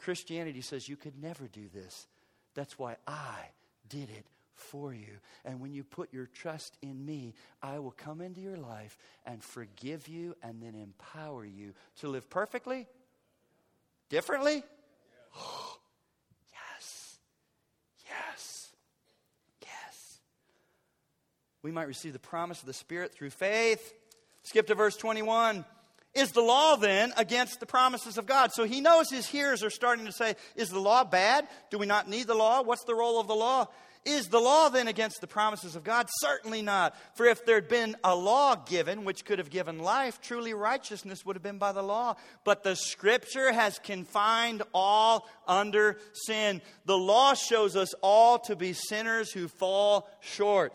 [0.01, 2.07] Christianity says you could never do this.
[2.55, 3.37] That's why I
[3.89, 5.19] did it for you.
[5.45, 9.43] And when you put your trust in me, I will come into your life and
[9.43, 12.87] forgive you and then empower you to live perfectly,
[14.09, 14.63] differently.
[16.53, 17.19] yes,
[18.07, 18.73] yes,
[19.63, 20.19] yes.
[21.63, 23.95] We might receive the promise of the Spirit through faith.
[24.43, 25.65] Skip to verse 21.
[26.15, 28.51] Is the law then against the promises of God?
[28.53, 31.47] So he knows his hearers are starting to say, Is the law bad?
[31.71, 32.63] Do we not need the law?
[32.63, 33.69] What's the role of the law?
[34.07, 36.09] Is the law then against the promises of God?
[36.21, 36.97] Certainly not.
[37.15, 41.25] For if there had been a law given which could have given life, truly righteousness
[41.25, 42.17] would have been by the law.
[42.45, 46.63] But the scripture has confined all under sin.
[46.87, 50.73] The law shows us all to be sinners who fall short.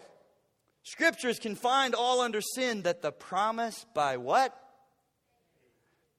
[0.83, 4.55] Scripture confined all under sin that the promise by what?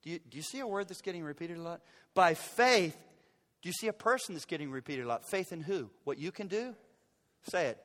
[0.07, 1.81] Do you, do you see a word that's getting repeated a lot?
[2.13, 2.95] By faith.
[3.61, 5.29] Do you see a person that's getting repeated a lot?
[5.29, 5.89] Faith in who?
[6.05, 6.73] What you can do?
[7.49, 7.77] Say it.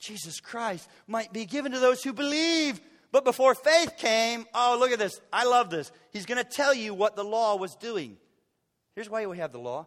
[0.00, 2.80] Jesus Christ might be given to those who believe.
[3.12, 5.20] But before faith came, oh, look at this.
[5.32, 5.92] I love this.
[6.12, 8.16] He's going to tell you what the law was doing.
[8.96, 9.86] Here's why we have the law.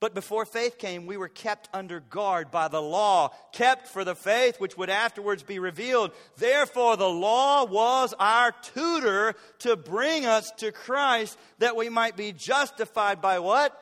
[0.00, 4.14] But before faith came, we were kept under guard by the law, kept for the
[4.14, 6.12] faith which would afterwards be revealed.
[6.36, 12.32] Therefore, the law was our tutor to bring us to Christ that we might be
[12.32, 13.76] justified by what?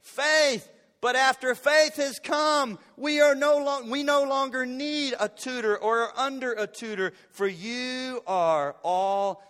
[0.00, 0.70] Faith.
[1.02, 5.76] But after faith has come, we, are no long, we no longer need a tutor
[5.76, 9.42] or are under a tutor, for you are all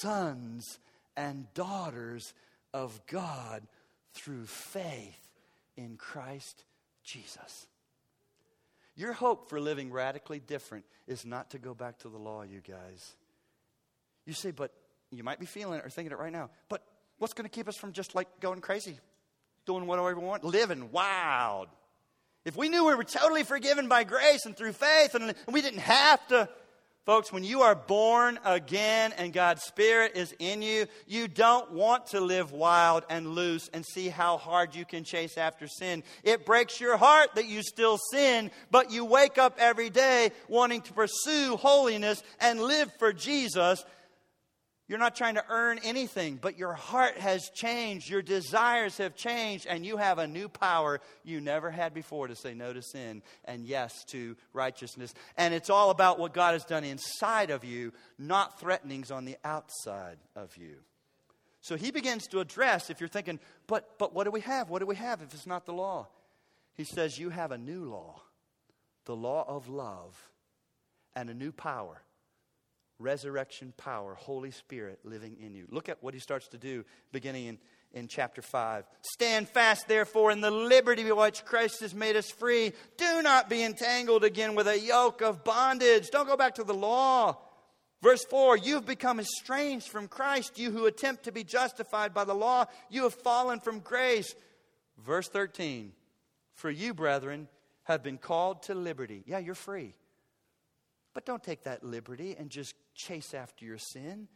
[0.00, 0.78] sons
[1.16, 2.34] and daughters
[2.74, 3.62] of God
[4.12, 5.19] through faith
[5.80, 6.64] in Christ
[7.02, 7.66] Jesus.
[8.96, 12.60] Your hope for living radically different is not to go back to the law, you
[12.60, 13.14] guys.
[14.26, 14.72] You say, but
[15.10, 16.82] you might be feeling it or thinking it right now, but
[17.18, 18.98] what's going to keep us from just like going crazy?
[19.66, 21.68] doing whatever we want, living wild.
[22.44, 25.80] If we knew we were totally forgiven by grace and through faith and we didn't
[25.80, 26.48] have to,
[27.10, 32.06] folks, when you are born again and God's Spirit is in you, you don't want
[32.10, 36.04] to live wild and loose and see how hard you can chase after sin.
[36.22, 40.82] It breaks your heart that you still sin, but you wake up every day wanting
[40.82, 43.84] to pursue holiness and live for Jesus
[44.90, 48.10] you're not trying to earn anything, but your heart has changed.
[48.10, 52.34] Your desires have changed, and you have a new power you never had before to
[52.34, 55.14] say no to sin and yes to righteousness.
[55.36, 59.36] And it's all about what God has done inside of you, not threatenings on the
[59.44, 60.74] outside of you.
[61.60, 64.70] So he begins to address if you're thinking, but, but what do we have?
[64.70, 66.08] What do we have if it's not the law?
[66.74, 68.22] He says, You have a new law,
[69.04, 70.32] the law of love,
[71.14, 72.02] and a new power
[73.00, 75.66] resurrection power, Holy Spirit living in you.
[75.70, 77.58] Look at what he starts to do beginning in,
[77.92, 78.84] in chapter 5.
[79.02, 82.72] Stand fast, therefore, in the liberty which Christ has made us free.
[82.96, 86.10] Do not be entangled again with a yoke of bondage.
[86.10, 87.38] Don't go back to the law.
[88.02, 92.34] Verse 4 You've become estranged from Christ, you who attempt to be justified by the
[92.34, 92.66] law.
[92.90, 94.34] You have fallen from grace.
[94.98, 95.92] Verse 13
[96.54, 97.48] For you, brethren,
[97.84, 99.24] have been called to liberty.
[99.26, 99.94] Yeah, you're free.
[101.14, 104.28] But don't take that liberty and just chase after your sin.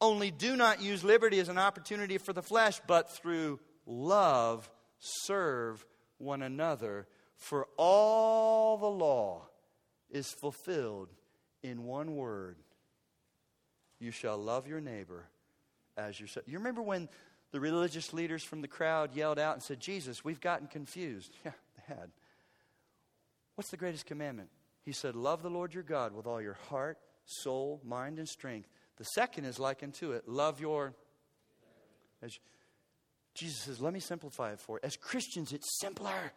[0.00, 5.84] Only do not use liberty as an opportunity for the flesh, but through love serve
[6.18, 7.06] one another.
[7.36, 9.48] For all the law
[10.10, 11.08] is fulfilled
[11.62, 12.56] in one word
[14.02, 15.28] you shall love your neighbor
[15.96, 16.46] as yourself.
[16.48, 17.08] You remember when
[17.52, 21.36] the religious leaders from the crowd yelled out and said, Jesus, we've gotten confused.
[21.44, 22.10] Yeah, they had.
[23.54, 24.48] What's the greatest commandment?
[24.84, 28.68] He said, Love the Lord your God with all your heart, soul, mind, and strength.
[28.96, 30.94] The second is like unto it love your.
[32.22, 32.38] As
[33.34, 34.80] Jesus says, Let me simplify it for you.
[34.86, 36.32] As Christians, it's simpler.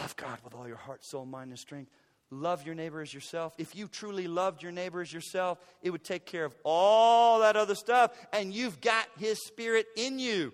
[0.00, 1.90] Love God with all your heart, soul, mind, and strength.
[2.30, 3.54] Love your neighbor as yourself.
[3.58, 7.54] If you truly loved your neighbor as yourself, it would take care of all that
[7.54, 10.52] other stuff, and you've got His Spirit in you.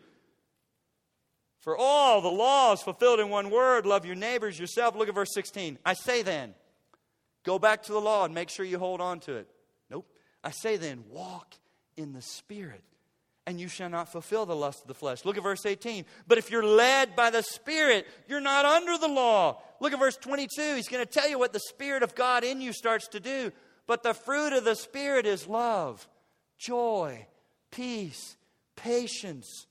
[1.60, 4.96] For all the laws fulfilled in one word love your neighbors yourself.
[4.96, 5.78] Look at verse 16.
[5.84, 6.54] I say then,
[7.44, 9.48] Go back to the law and make sure you hold on to it.
[9.90, 10.06] Nope.
[10.44, 11.54] I say then, walk
[11.96, 12.82] in the Spirit,
[13.46, 15.24] and you shall not fulfill the lust of the flesh.
[15.24, 16.04] Look at verse 18.
[16.26, 19.62] But if you're led by the Spirit, you're not under the law.
[19.80, 20.76] Look at verse 22.
[20.76, 23.52] He's going to tell you what the Spirit of God in you starts to do.
[23.86, 26.06] But the fruit of the Spirit is love,
[26.58, 27.26] joy,
[27.70, 28.36] peace,
[28.76, 29.66] patience,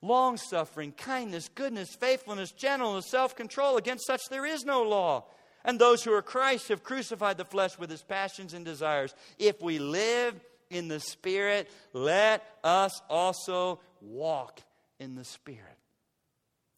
[0.00, 3.76] long suffering, kindness, goodness, faithfulness, gentleness, self control.
[3.76, 5.24] Against such there is no law.
[5.64, 9.14] And those who are Christ have crucified the flesh with its passions and desires.
[9.38, 10.38] If we live
[10.70, 14.60] in the Spirit, let us also walk
[14.98, 15.78] in the Spirit.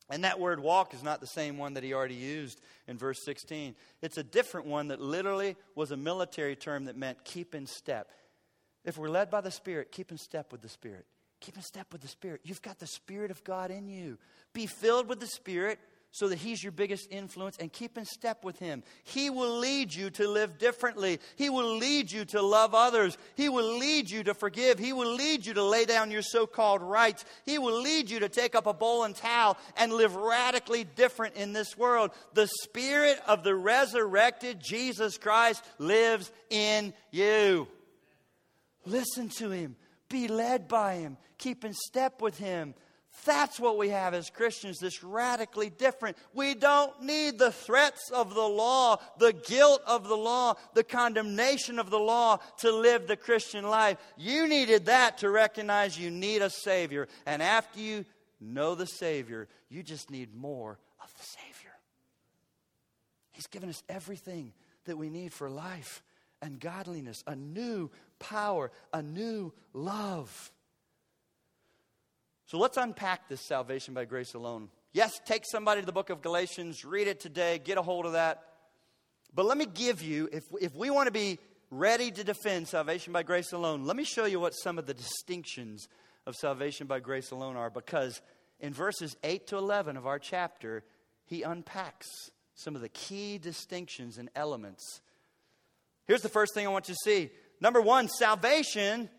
[0.08, 3.24] And that word walk is not the same one that he already used in verse
[3.24, 3.74] 16.
[4.02, 8.08] It's a different one that literally was a military term that meant keep in step.
[8.84, 11.06] If we're led by the Spirit, keep in step with the Spirit.
[11.40, 12.40] Keep in step with the Spirit.
[12.44, 14.16] You've got the Spirit of God in you.
[14.52, 15.80] Be filled with the Spirit
[16.16, 18.82] so that He's your biggest influence and keep in step with Him.
[19.04, 21.20] He will lead you to live differently.
[21.36, 23.18] He will lead you to love others.
[23.34, 24.78] He will lead you to forgive.
[24.78, 27.26] He will lead you to lay down your so called rights.
[27.44, 31.34] He will lead you to take up a bowl and towel and live radically different
[31.34, 32.12] in this world.
[32.32, 37.68] The Spirit of the resurrected Jesus Christ lives in you.
[38.86, 39.76] Listen to Him,
[40.08, 42.72] be led by Him, keep in step with Him.
[43.24, 46.16] That's what we have as Christians, this radically different.
[46.32, 51.78] We don't need the threats of the law, the guilt of the law, the condemnation
[51.78, 53.98] of the law to live the Christian life.
[54.16, 57.08] You needed that to recognize you need a Savior.
[57.24, 58.04] And after you
[58.40, 61.72] know the Savior, you just need more of the Savior.
[63.32, 64.52] He's given us everything
[64.84, 66.02] that we need for life
[66.42, 70.52] and godliness, a new power, a new love.
[72.46, 74.68] So let's unpack this salvation by grace alone.
[74.92, 78.12] Yes, take somebody to the book of Galatians, read it today, get a hold of
[78.12, 78.44] that.
[79.34, 81.40] But let me give you, if, if we want to be
[81.72, 84.94] ready to defend salvation by grace alone, let me show you what some of the
[84.94, 85.88] distinctions
[86.24, 87.68] of salvation by grace alone are.
[87.68, 88.22] Because
[88.60, 90.84] in verses 8 to 11 of our chapter,
[91.24, 92.06] he unpacks
[92.54, 95.00] some of the key distinctions and elements.
[96.06, 97.30] Here's the first thing I want you to see.
[97.60, 99.10] Number one, salvation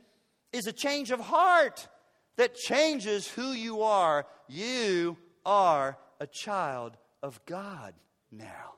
[0.53, 1.89] is a change of heart
[2.37, 4.25] that changes who you are.
[4.47, 7.93] You are a child of God
[8.31, 8.75] now.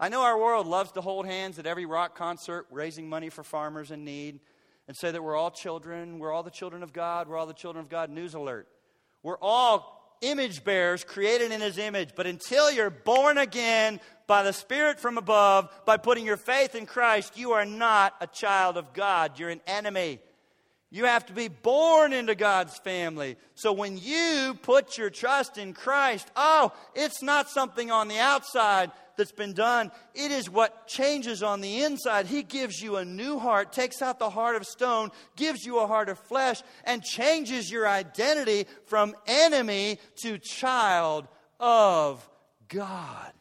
[0.00, 3.44] I know our world loves to hold hands at every rock concert, raising money for
[3.44, 4.40] farmers in need,
[4.88, 7.54] and say that we're all children, we're all the children of God, we're all the
[7.54, 8.10] children of God.
[8.10, 8.66] News alert.
[9.22, 14.52] We're all image bearers created in His image, but until you're born again by the
[14.52, 18.92] Spirit from above, by putting your faith in Christ, you are not a child of
[18.92, 19.38] God.
[19.38, 20.20] You're an enemy.
[20.94, 23.38] You have to be born into God's family.
[23.54, 28.92] So when you put your trust in Christ, oh, it's not something on the outside
[29.16, 29.90] that's been done.
[30.14, 32.26] It is what changes on the inside.
[32.26, 35.86] He gives you a new heart, takes out the heart of stone, gives you a
[35.86, 41.26] heart of flesh, and changes your identity from enemy to child
[41.58, 42.28] of
[42.68, 43.32] God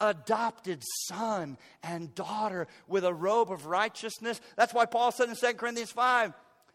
[0.00, 4.40] adopted son and daughter with a robe of righteousness.
[4.56, 6.32] That's why Paul said in 2 Corinthians 5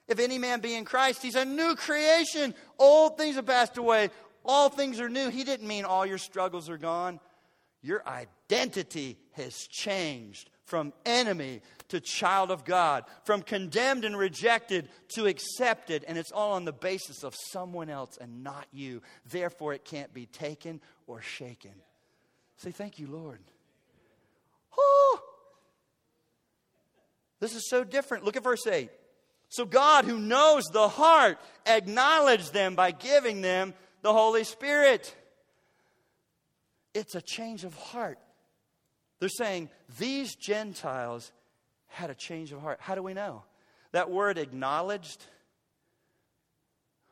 [0.09, 2.55] if any man be in Christ, he's a new creation.
[2.77, 4.09] Old things have passed away,
[4.43, 5.29] all things are new.
[5.29, 7.19] He didn't mean all your struggles are gone.
[7.81, 15.25] Your identity has changed from enemy to child of God, from condemned and rejected to
[15.25, 19.01] accepted, and it's all on the basis of someone else and not you.
[19.29, 21.73] Therefore, it can't be taken or shaken.
[22.57, 23.39] Say, Thank you, Lord.
[24.77, 25.19] Oh,
[27.39, 28.25] this is so different.
[28.25, 28.89] Look at verse 8.
[29.49, 33.73] So God, who knows the heart, acknowledged them by giving them
[34.03, 35.15] the Holy Spirit.
[36.93, 38.19] It's a change of heart.
[39.19, 41.31] They're saying these Gentiles
[41.87, 42.77] had a change of heart.
[42.79, 43.43] How do we know?
[43.91, 45.25] That word acknowledged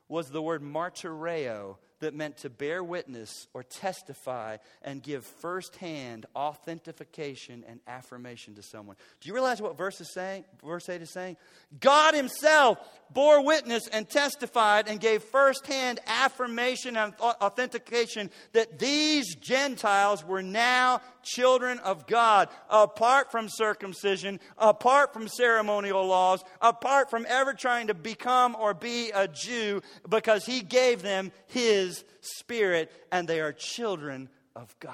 [0.07, 7.64] was the word martyreo, that meant to bear witness or testify and give firsthand authentication
[7.68, 8.95] and affirmation to someone.
[9.22, 10.45] Do you realize what verse is saying?
[10.64, 11.38] Verse 8 is saying?
[11.80, 12.78] God Himself
[13.12, 21.02] bore witness and testified and gave firsthand affirmation and authentication that these Gentiles were now
[21.24, 27.93] children of God, apart from circumcision, apart from ceremonial laws, apart from ever trying to
[27.93, 31.86] become or be a Jew, because He gave them His
[32.21, 34.93] Spirit and they are children of God.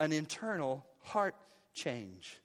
[0.00, 1.34] An internal heart
[1.74, 2.38] change.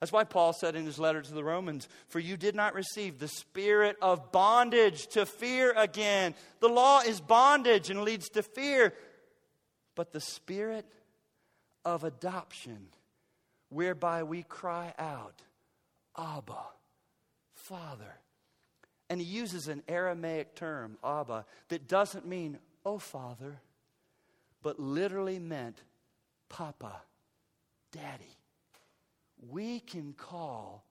[0.00, 3.18] That's why Paul said in his letter to the Romans, For you did not receive
[3.18, 6.34] the spirit of bondage to fear again.
[6.60, 8.92] The law is bondage and leads to fear,
[9.94, 10.84] but the spirit
[11.84, 12.88] of adoption,
[13.70, 15.42] whereby we cry out,
[16.18, 16.64] Abba,
[17.54, 18.18] Father.
[19.14, 23.60] And he uses an Aramaic term, Abba, that doesn't mean, oh, Father,
[24.60, 25.80] but literally meant
[26.48, 27.00] Papa,
[27.92, 28.34] Daddy
[29.50, 30.84] we can call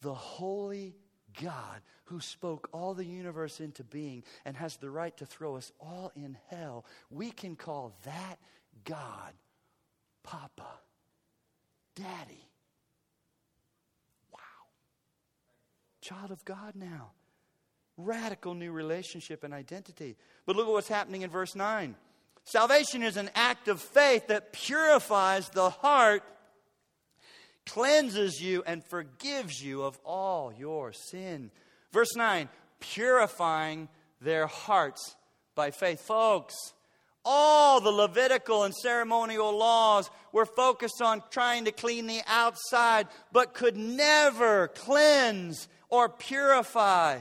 [0.00, 0.94] the holy
[1.40, 5.72] God who spoke all the universe into being and has the right to throw us
[5.80, 8.38] all in hell, we can call that
[8.84, 9.32] God
[10.22, 10.80] Papa,
[11.94, 12.48] Daddy.
[14.32, 14.38] Wow.
[16.00, 17.12] Child of God now.
[17.96, 20.16] Radical new relationship and identity.
[20.46, 21.94] But look at what's happening in verse 9.
[22.44, 26.22] Salvation is an act of faith that purifies the heart
[27.66, 31.50] cleanses you and forgives you of all your sin.
[31.92, 32.48] Verse 9,
[32.80, 33.88] purifying
[34.20, 35.16] their hearts
[35.54, 36.00] by faith.
[36.00, 36.54] Folks,
[37.24, 43.54] all the Levitical and ceremonial laws were focused on trying to clean the outside, but
[43.54, 47.20] could never cleanse or purify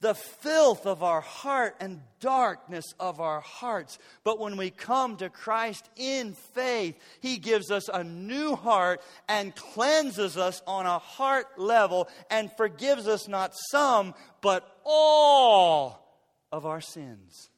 [0.00, 3.98] the filth of our heart and darkness of our hearts.
[4.22, 9.54] But when we come to Christ in faith, He gives us a new heart and
[9.54, 16.22] cleanses us on a heart level and forgives us not some, but all
[16.52, 17.50] of our sins.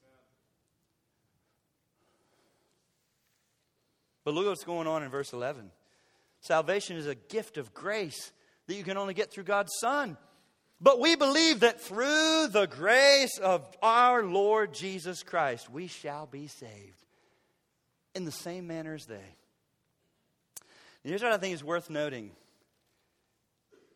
[4.24, 5.70] But look what's going on in verse 11.
[6.40, 8.32] Salvation is a gift of grace
[8.66, 10.16] that you can only get through God's Son.
[10.80, 16.46] But we believe that through the grace of our Lord Jesus Christ, we shall be
[16.46, 17.04] saved
[18.14, 19.14] in the same manner as they.
[19.14, 22.30] And here's what I think is worth noting.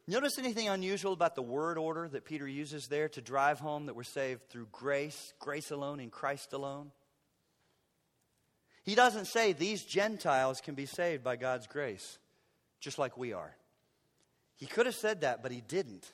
[0.06, 3.96] Notice anything unusual about the word order that Peter uses there to drive home that
[3.96, 6.90] we're saved through grace, grace alone, in Christ alone?
[8.82, 12.18] He doesn't say these Gentiles can be saved by God's grace,
[12.80, 13.56] just like we are.
[14.56, 16.12] He could have said that, but he didn't.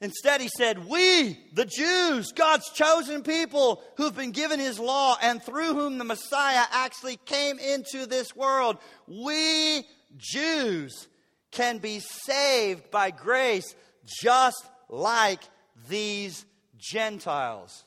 [0.00, 5.42] Instead, he said, We, the Jews, God's chosen people who've been given his law and
[5.42, 8.76] through whom the Messiah actually came into this world,
[9.06, 9.86] we,
[10.18, 11.08] Jews,
[11.50, 13.74] can be saved by grace
[14.04, 15.40] just like
[15.88, 16.44] these
[16.76, 17.84] Gentiles.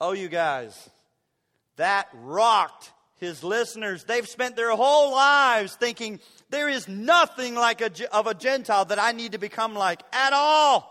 [0.00, 0.90] Oh, you guys,
[1.76, 2.90] that rocked
[3.24, 4.04] his listeners.
[4.04, 6.20] They've spent their whole lives thinking
[6.50, 10.32] there is nothing like a, of a Gentile that I need to become like at
[10.32, 10.90] all.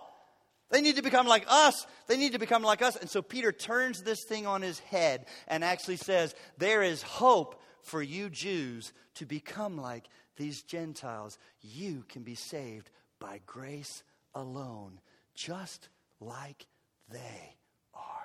[0.72, 1.86] They need to become like us.
[2.08, 2.96] They need to become like us.
[2.96, 7.62] And so Peter turns this thing on his head and actually says, There is hope
[7.84, 10.06] for you Jews to become like
[10.36, 11.38] these Gentiles.
[11.62, 14.04] You can be saved by grace
[14.34, 15.00] alone,
[15.36, 16.66] just like
[17.10, 17.56] they
[17.94, 18.23] are.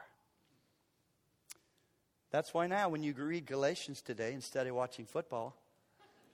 [2.31, 5.57] That's why now, when you read Galatians today instead of watching football,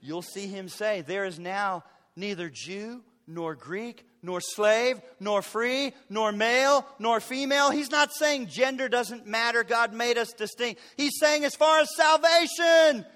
[0.00, 1.84] you'll see him say, There is now
[2.16, 7.70] neither Jew nor Greek, nor slave, nor free, nor male, nor female.
[7.70, 9.64] He's not saying gender doesn't matter.
[9.64, 10.80] God made us distinct.
[10.96, 13.06] He's saying, as far as salvation,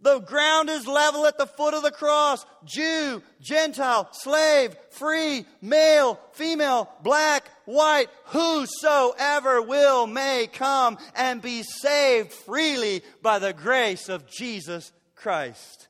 [0.00, 2.44] the ground is level at the foot of the cross.
[2.64, 12.32] Jew, Gentile, slave, free, male, female, black, white, whosoever will may come and be saved
[12.32, 15.88] freely by the grace of Jesus Christ.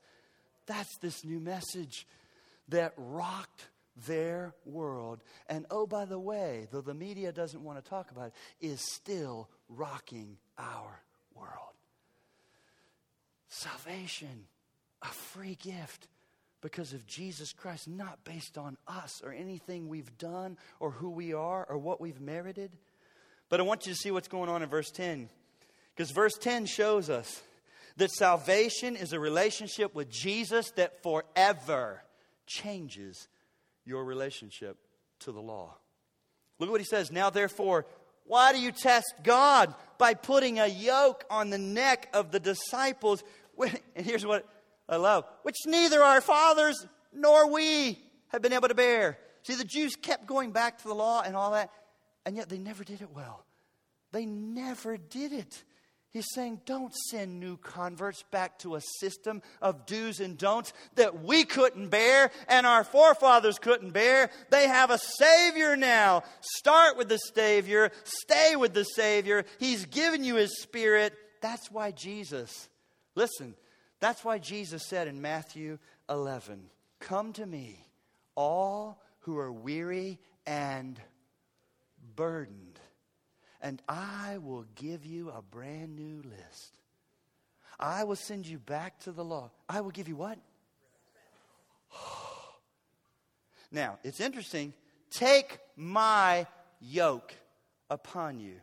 [0.67, 2.07] That's this new message
[2.69, 3.69] that rocked
[4.07, 5.23] their world.
[5.49, 8.81] And oh, by the way, though the media doesn't want to talk about it, is
[8.81, 11.03] still rocking our
[11.35, 11.76] world.
[13.49, 14.47] Salvation,
[15.03, 16.09] a free gift
[16.61, 21.33] because of Jesus Christ, not based on us or anything we've done or who we
[21.33, 22.77] are or what we've merited.
[23.49, 25.29] But I want you to see what's going on in verse 10.
[25.95, 27.43] Because verse 10 shows us
[27.97, 32.03] that salvation is a relationship with Jesus that forever
[32.47, 33.29] changes
[33.85, 34.77] your relationship
[35.21, 35.75] to the law.
[36.59, 37.13] Look at what he says.
[37.13, 37.87] Now, therefore,
[38.27, 43.23] why do you test God by putting a yoke on the neck of the disciples?
[43.95, 44.47] And here's what
[44.89, 47.99] I love which neither our fathers nor we
[48.29, 49.19] have been able to bear.
[49.43, 51.71] See, the Jews kept going back to the law and all that,
[52.25, 53.45] and yet they never did it well.
[54.13, 55.63] They never did it.
[56.17, 61.23] He's saying, don't send new converts back to a system of do's and don'ts that
[61.23, 64.31] we couldn't bear and our forefathers couldn't bear.
[64.49, 66.23] They have a Savior now.
[66.41, 69.45] Start with the Savior, stay with the Savior.
[69.59, 71.13] He's given you His Spirit.
[71.43, 72.71] That's why Jesus,
[73.15, 73.55] listen,
[74.01, 77.79] that's why Jesus said in Matthew 11, Come to me,
[78.35, 80.99] all who are weary and
[82.15, 82.76] burdened
[83.67, 86.79] and I will give you a brand new list.
[87.81, 89.51] I will send you back to the law.
[89.69, 90.39] I will give you what?
[93.73, 94.73] now, it's interesting.
[95.11, 96.47] Take my
[96.81, 97.35] yoke
[97.91, 98.55] upon you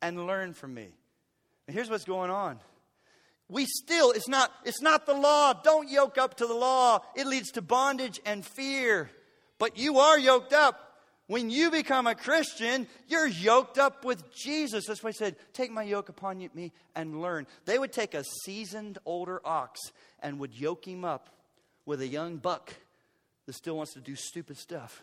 [0.00, 0.88] and learn from me.
[1.66, 2.58] And here's what's going on.
[3.50, 5.52] We still, it's not, it's not the law.
[5.52, 7.00] Don't yoke up to the law.
[7.14, 9.10] It leads to bondage and fear.
[9.58, 10.85] But you are yoked up
[11.26, 14.86] when you become a Christian, you're yoked up with Jesus.
[14.86, 17.46] That's why he said, Take my yoke upon me and learn.
[17.64, 19.80] They would take a seasoned older ox
[20.20, 21.28] and would yoke him up
[21.84, 22.74] with a young buck
[23.46, 25.02] that still wants to do stupid stuff.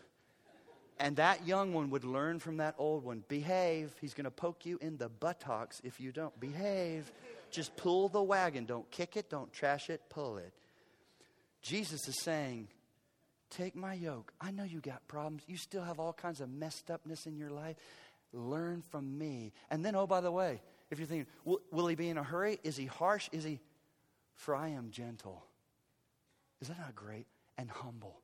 [0.99, 3.93] And that young one would learn from that old one behave.
[3.99, 6.37] He's going to poke you in the buttocks if you don't.
[6.39, 7.11] Behave.
[7.51, 8.65] Just pull the wagon.
[8.65, 10.53] Don't kick it, don't trash it, pull it.
[11.61, 12.67] Jesus is saying,
[13.57, 14.33] Take my yoke.
[14.41, 15.43] I know you got problems.
[15.47, 17.75] You still have all kinds of messed upness in your life.
[18.31, 19.53] learn from me.
[19.69, 22.23] And then, oh, by the way, if you're thinking, will, will he be in a
[22.23, 22.59] hurry?
[22.63, 23.29] Is he harsh?
[23.31, 23.59] Is he,
[24.35, 25.45] for I am gentle.
[26.61, 27.27] Is that not great?
[27.57, 28.19] And humble.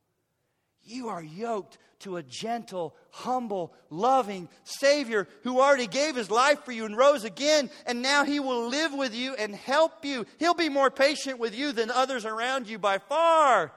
[0.84, 6.71] You are yoked to a gentle, humble, loving Savior who already gave his life for
[6.71, 10.25] you and rose again, and now he will live with you and help you.
[10.39, 13.71] He'll be more patient with you than others around you by far.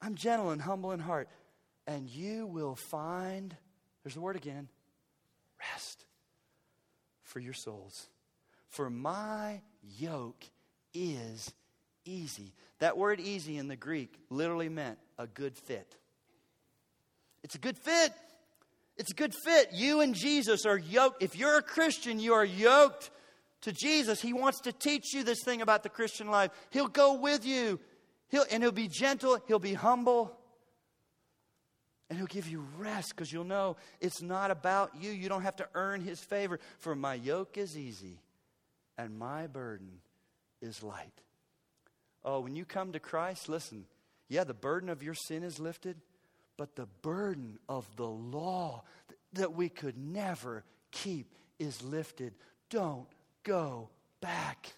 [0.00, 1.28] I'm gentle and humble in heart,
[1.86, 3.54] and you will find,
[4.02, 4.68] there's the word again,
[5.72, 6.04] rest
[7.24, 8.08] for your souls.
[8.68, 9.60] For my
[9.98, 10.44] yoke
[10.94, 11.52] is
[12.04, 12.52] easy.
[12.78, 15.96] That word easy in the Greek literally meant a good fit.
[17.42, 18.12] It's a good fit.
[18.96, 19.70] It's a good fit.
[19.72, 21.22] You and Jesus are yoked.
[21.22, 23.10] If you're a Christian, you are yoked
[23.62, 24.20] to Jesus.
[24.20, 26.50] He wants to teach you this thing about the Christian life.
[26.70, 27.80] He'll go with you.
[28.28, 30.36] He'll, and he'll be gentle, he'll be humble,
[32.08, 35.10] and he'll give you rest because you'll know it's not about you.
[35.10, 36.58] You don't have to earn his favor.
[36.78, 38.20] For my yoke is easy
[38.96, 40.00] and my burden
[40.62, 41.12] is light.
[42.24, 43.84] Oh, when you come to Christ, listen,
[44.28, 45.96] yeah, the burden of your sin is lifted,
[46.56, 48.82] but the burden of the law
[49.34, 52.34] that we could never keep is lifted.
[52.70, 53.06] Don't
[53.44, 54.72] go back.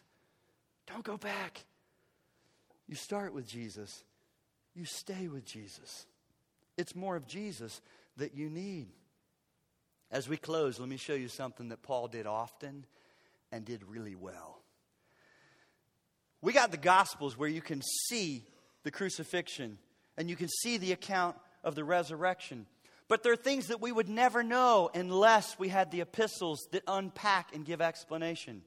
[0.86, 1.64] Don't go back.
[2.90, 4.02] You start with Jesus,
[4.74, 6.06] you stay with Jesus.
[6.76, 7.80] It's more of Jesus
[8.16, 8.88] that you need.
[10.10, 12.84] As we close, let me show you something that Paul did often
[13.52, 14.58] and did really well.
[16.42, 18.44] We got the Gospels where you can see
[18.82, 19.78] the crucifixion
[20.16, 22.66] and you can see the account of the resurrection.
[23.06, 26.82] But there are things that we would never know unless we had the epistles that
[26.88, 28.62] unpack and give explanation.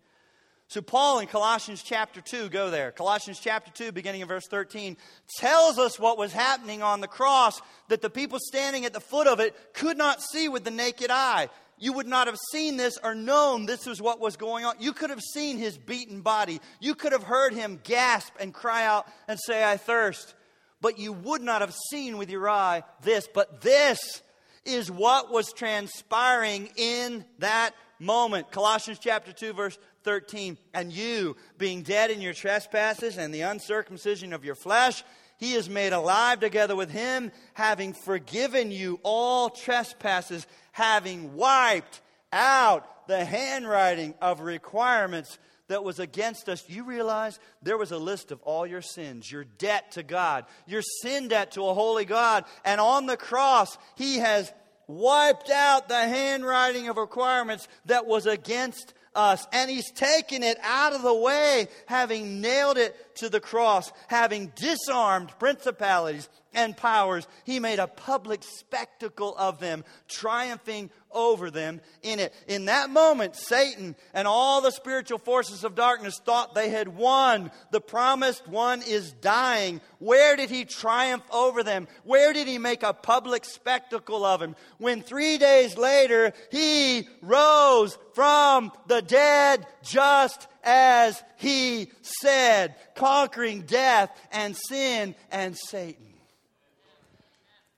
[0.74, 2.91] So, Paul in Colossians chapter 2, go there.
[2.91, 4.97] Colossians chapter 2, beginning in verse 13,
[5.38, 9.28] tells us what was happening on the cross that the people standing at the foot
[9.28, 11.47] of it could not see with the naked eye
[11.78, 14.74] you would not have seen this or known this was what was going on.
[14.80, 16.59] You could have seen his beaten body.
[16.80, 20.34] You could have heard him gasp and cry out and say, I thirst.
[20.82, 23.28] But you would not have seen with your eye this.
[23.32, 24.24] But this
[24.65, 28.51] is what was transpiring in that moment.
[28.51, 30.58] Colossians chapter 2, verse 13.
[30.74, 35.04] And you, being dead in your trespasses and the uncircumcision of your flesh,
[35.38, 42.01] he is made alive together with him, having forgiven you all trespasses having wiped
[42.32, 45.38] out the handwriting of requirements
[45.68, 49.45] that was against us, you realize there was a list of all your sins, your
[49.45, 52.43] debt to God, your sin debt to a holy God.
[52.66, 54.51] And on the cross, He has
[54.88, 59.47] wiped out the handwriting of requirements that was against us.
[59.51, 64.51] And He's taken it out of the way, having nailed it to the cross, having
[64.55, 67.28] disarmed principalities and powers.
[67.43, 72.34] He made a public spectacle of them, triumphing over them in it.
[72.47, 77.51] In that moment, Satan and all the spiritual forces of darkness thought they had won.
[77.72, 79.82] The promised one is dying.
[79.99, 81.88] Where did he triumph over them?
[82.03, 84.55] Where did he make a public spectacle of him?
[84.78, 94.09] When three days later, he rose from the dead just as he said, conquering death
[94.32, 96.14] and sin and Satan.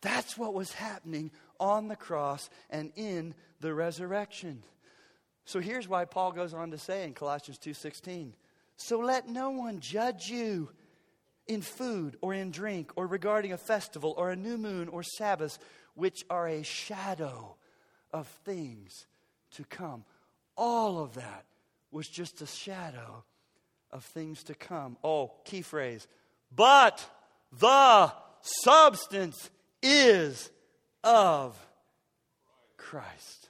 [0.01, 4.63] That's what was happening on the cross and in the resurrection.
[5.45, 8.35] So here's why Paul goes on to say in Colossians 2:16,
[8.77, 10.73] "So let no one judge you
[11.47, 15.59] in food or in drink or regarding a festival or a new moon or Sabbath,
[15.93, 17.57] which are a shadow
[18.11, 19.05] of things
[19.51, 20.05] to come."
[20.57, 21.45] All of that
[21.91, 23.23] was just a shadow
[23.91, 24.97] of things to come.
[25.03, 26.07] Oh, key phrase.
[26.51, 27.07] But
[27.51, 29.49] the substance
[29.81, 30.49] is
[31.05, 31.57] of
[32.75, 33.49] Christ.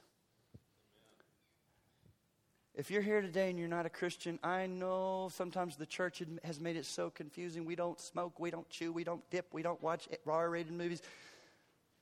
[2.74, 6.60] If you're here today and you're not a Christian, I know sometimes the church has
[6.60, 7.64] made it so confusing.
[7.64, 11.00] We don't smoke, we don't chew, we don't dip, we don't watch R rated movies.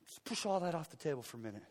[0.05, 1.63] Just push all that off the table for a minute.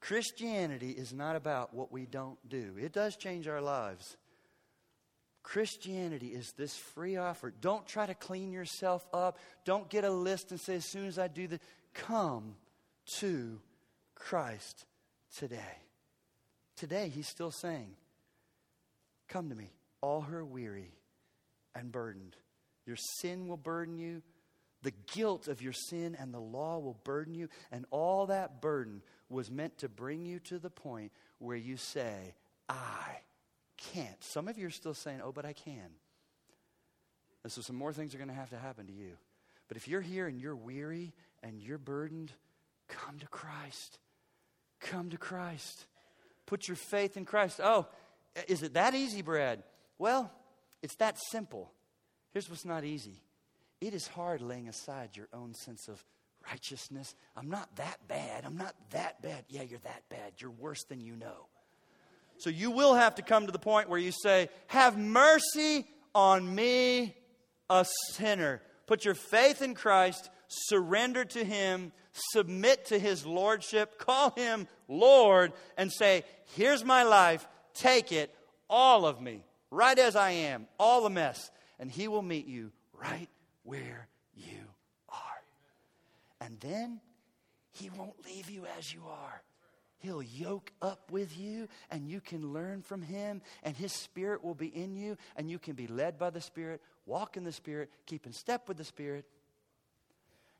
[0.00, 4.18] Christianity is not about what we don't do, it does change our lives.
[5.42, 7.54] Christianity is this free offer.
[7.62, 9.38] Don't try to clean yourself up.
[9.64, 11.60] Don't get a list and say, as soon as I do this,
[11.94, 12.54] come
[13.16, 13.60] to
[14.14, 14.84] Christ
[15.36, 15.82] today.
[16.76, 17.94] Today, he's still saying,
[19.28, 20.92] Come to me, all who are weary
[21.74, 22.36] and burdened.
[22.86, 24.22] Your sin will burden you.
[24.82, 27.48] The guilt of your sin and the law will burden you.
[27.70, 32.34] And all that burden was meant to bring you to the point where you say,
[32.68, 33.18] I
[33.76, 34.22] can't.
[34.22, 35.90] Some of you are still saying, oh, but I can.
[37.42, 39.12] And so some more things are going to have to happen to you.
[39.68, 42.32] But if you're here and you're weary and you're burdened,
[42.88, 43.98] come to Christ.
[44.80, 45.86] Come to Christ.
[46.46, 47.60] Put your faith in Christ.
[47.62, 47.86] Oh,
[48.46, 49.62] is it that easy, Brad?
[49.98, 50.30] Well,
[50.82, 51.72] it's that simple.
[52.32, 53.20] Here's what's not easy
[53.80, 56.04] it is hard laying aside your own sense of
[56.50, 57.14] righteousness.
[57.36, 58.44] I'm not that bad.
[58.44, 59.44] I'm not that bad.
[59.48, 60.32] Yeah, you're that bad.
[60.38, 61.46] You're worse than you know.
[62.38, 66.54] So you will have to come to the point where you say, Have mercy on
[66.54, 67.16] me,
[67.68, 68.62] a sinner.
[68.86, 71.92] Put your faith in Christ, surrender to Him,
[72.32, 76.24] submit to His Lordship, call Him Lord, and say,
[76.56, 78.34] Here's my life, take it,
[78.68, 81.50] all of me, right as I am, all the mess.
[81.78, 83.28] And He will meet you right
[83.62, 84.64] where you
[85.08, 85.42] are.
[86.40, 87.00] And then
[87.70, 89.42] He won't leave you as you are.
[90.00, 94.54] He'll yoke up with you, and you can learn from Him, and His Spirit will
[94.54, 97.90] be in you, and you can be led by the Spirit, walk in the Spirit,
[98.06, 99.26] keep in step with the Spirit,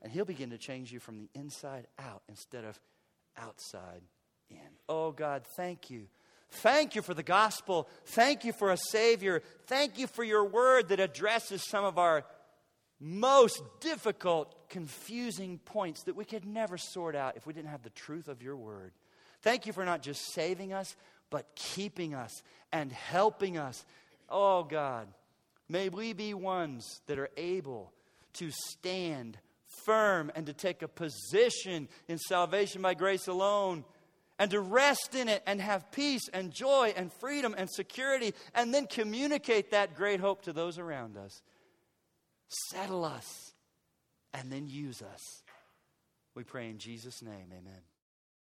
[0.01, 2.79] and He'll begin to change you from the inside out instead of
[3.37, 4.01] outside
[4.49, 4.57] in.
[4.87, 6.07] Oh, God, thank you.
[6.51, 7.87] Thank you for the gospel.
[8.05, 9.41] Thank you for a Savior.
[9.67, 12.25] Thank you for your word that addresses some of our
[12.99, 17.89] most difficult, confusing points that we could never sort out if we didn't have the
[17.91, 18.91] truth of your word.
[19.41, 20.95] Thank you for not just saving us,
[21.29, 22.41] but keeping us
[22.73, 23.85] and helping us.
[24.27, 25.07] Oh, God,
[25.69, 27.93] may we be ones that are able
[28.33, 29.37] to stand
[29.85, 33.83] firm and to take a position in salvation by grace alone
[34.37, 38.73] and to rest in it and have peace and joy and freedom and security and
[38.73, 41.41] then communicate that great hope to those around us.
[42.71, 43.53] Settle us
[44.33, 45.43] and then use us.
[46.35, 47.81] We pray in Jesus' name, amen.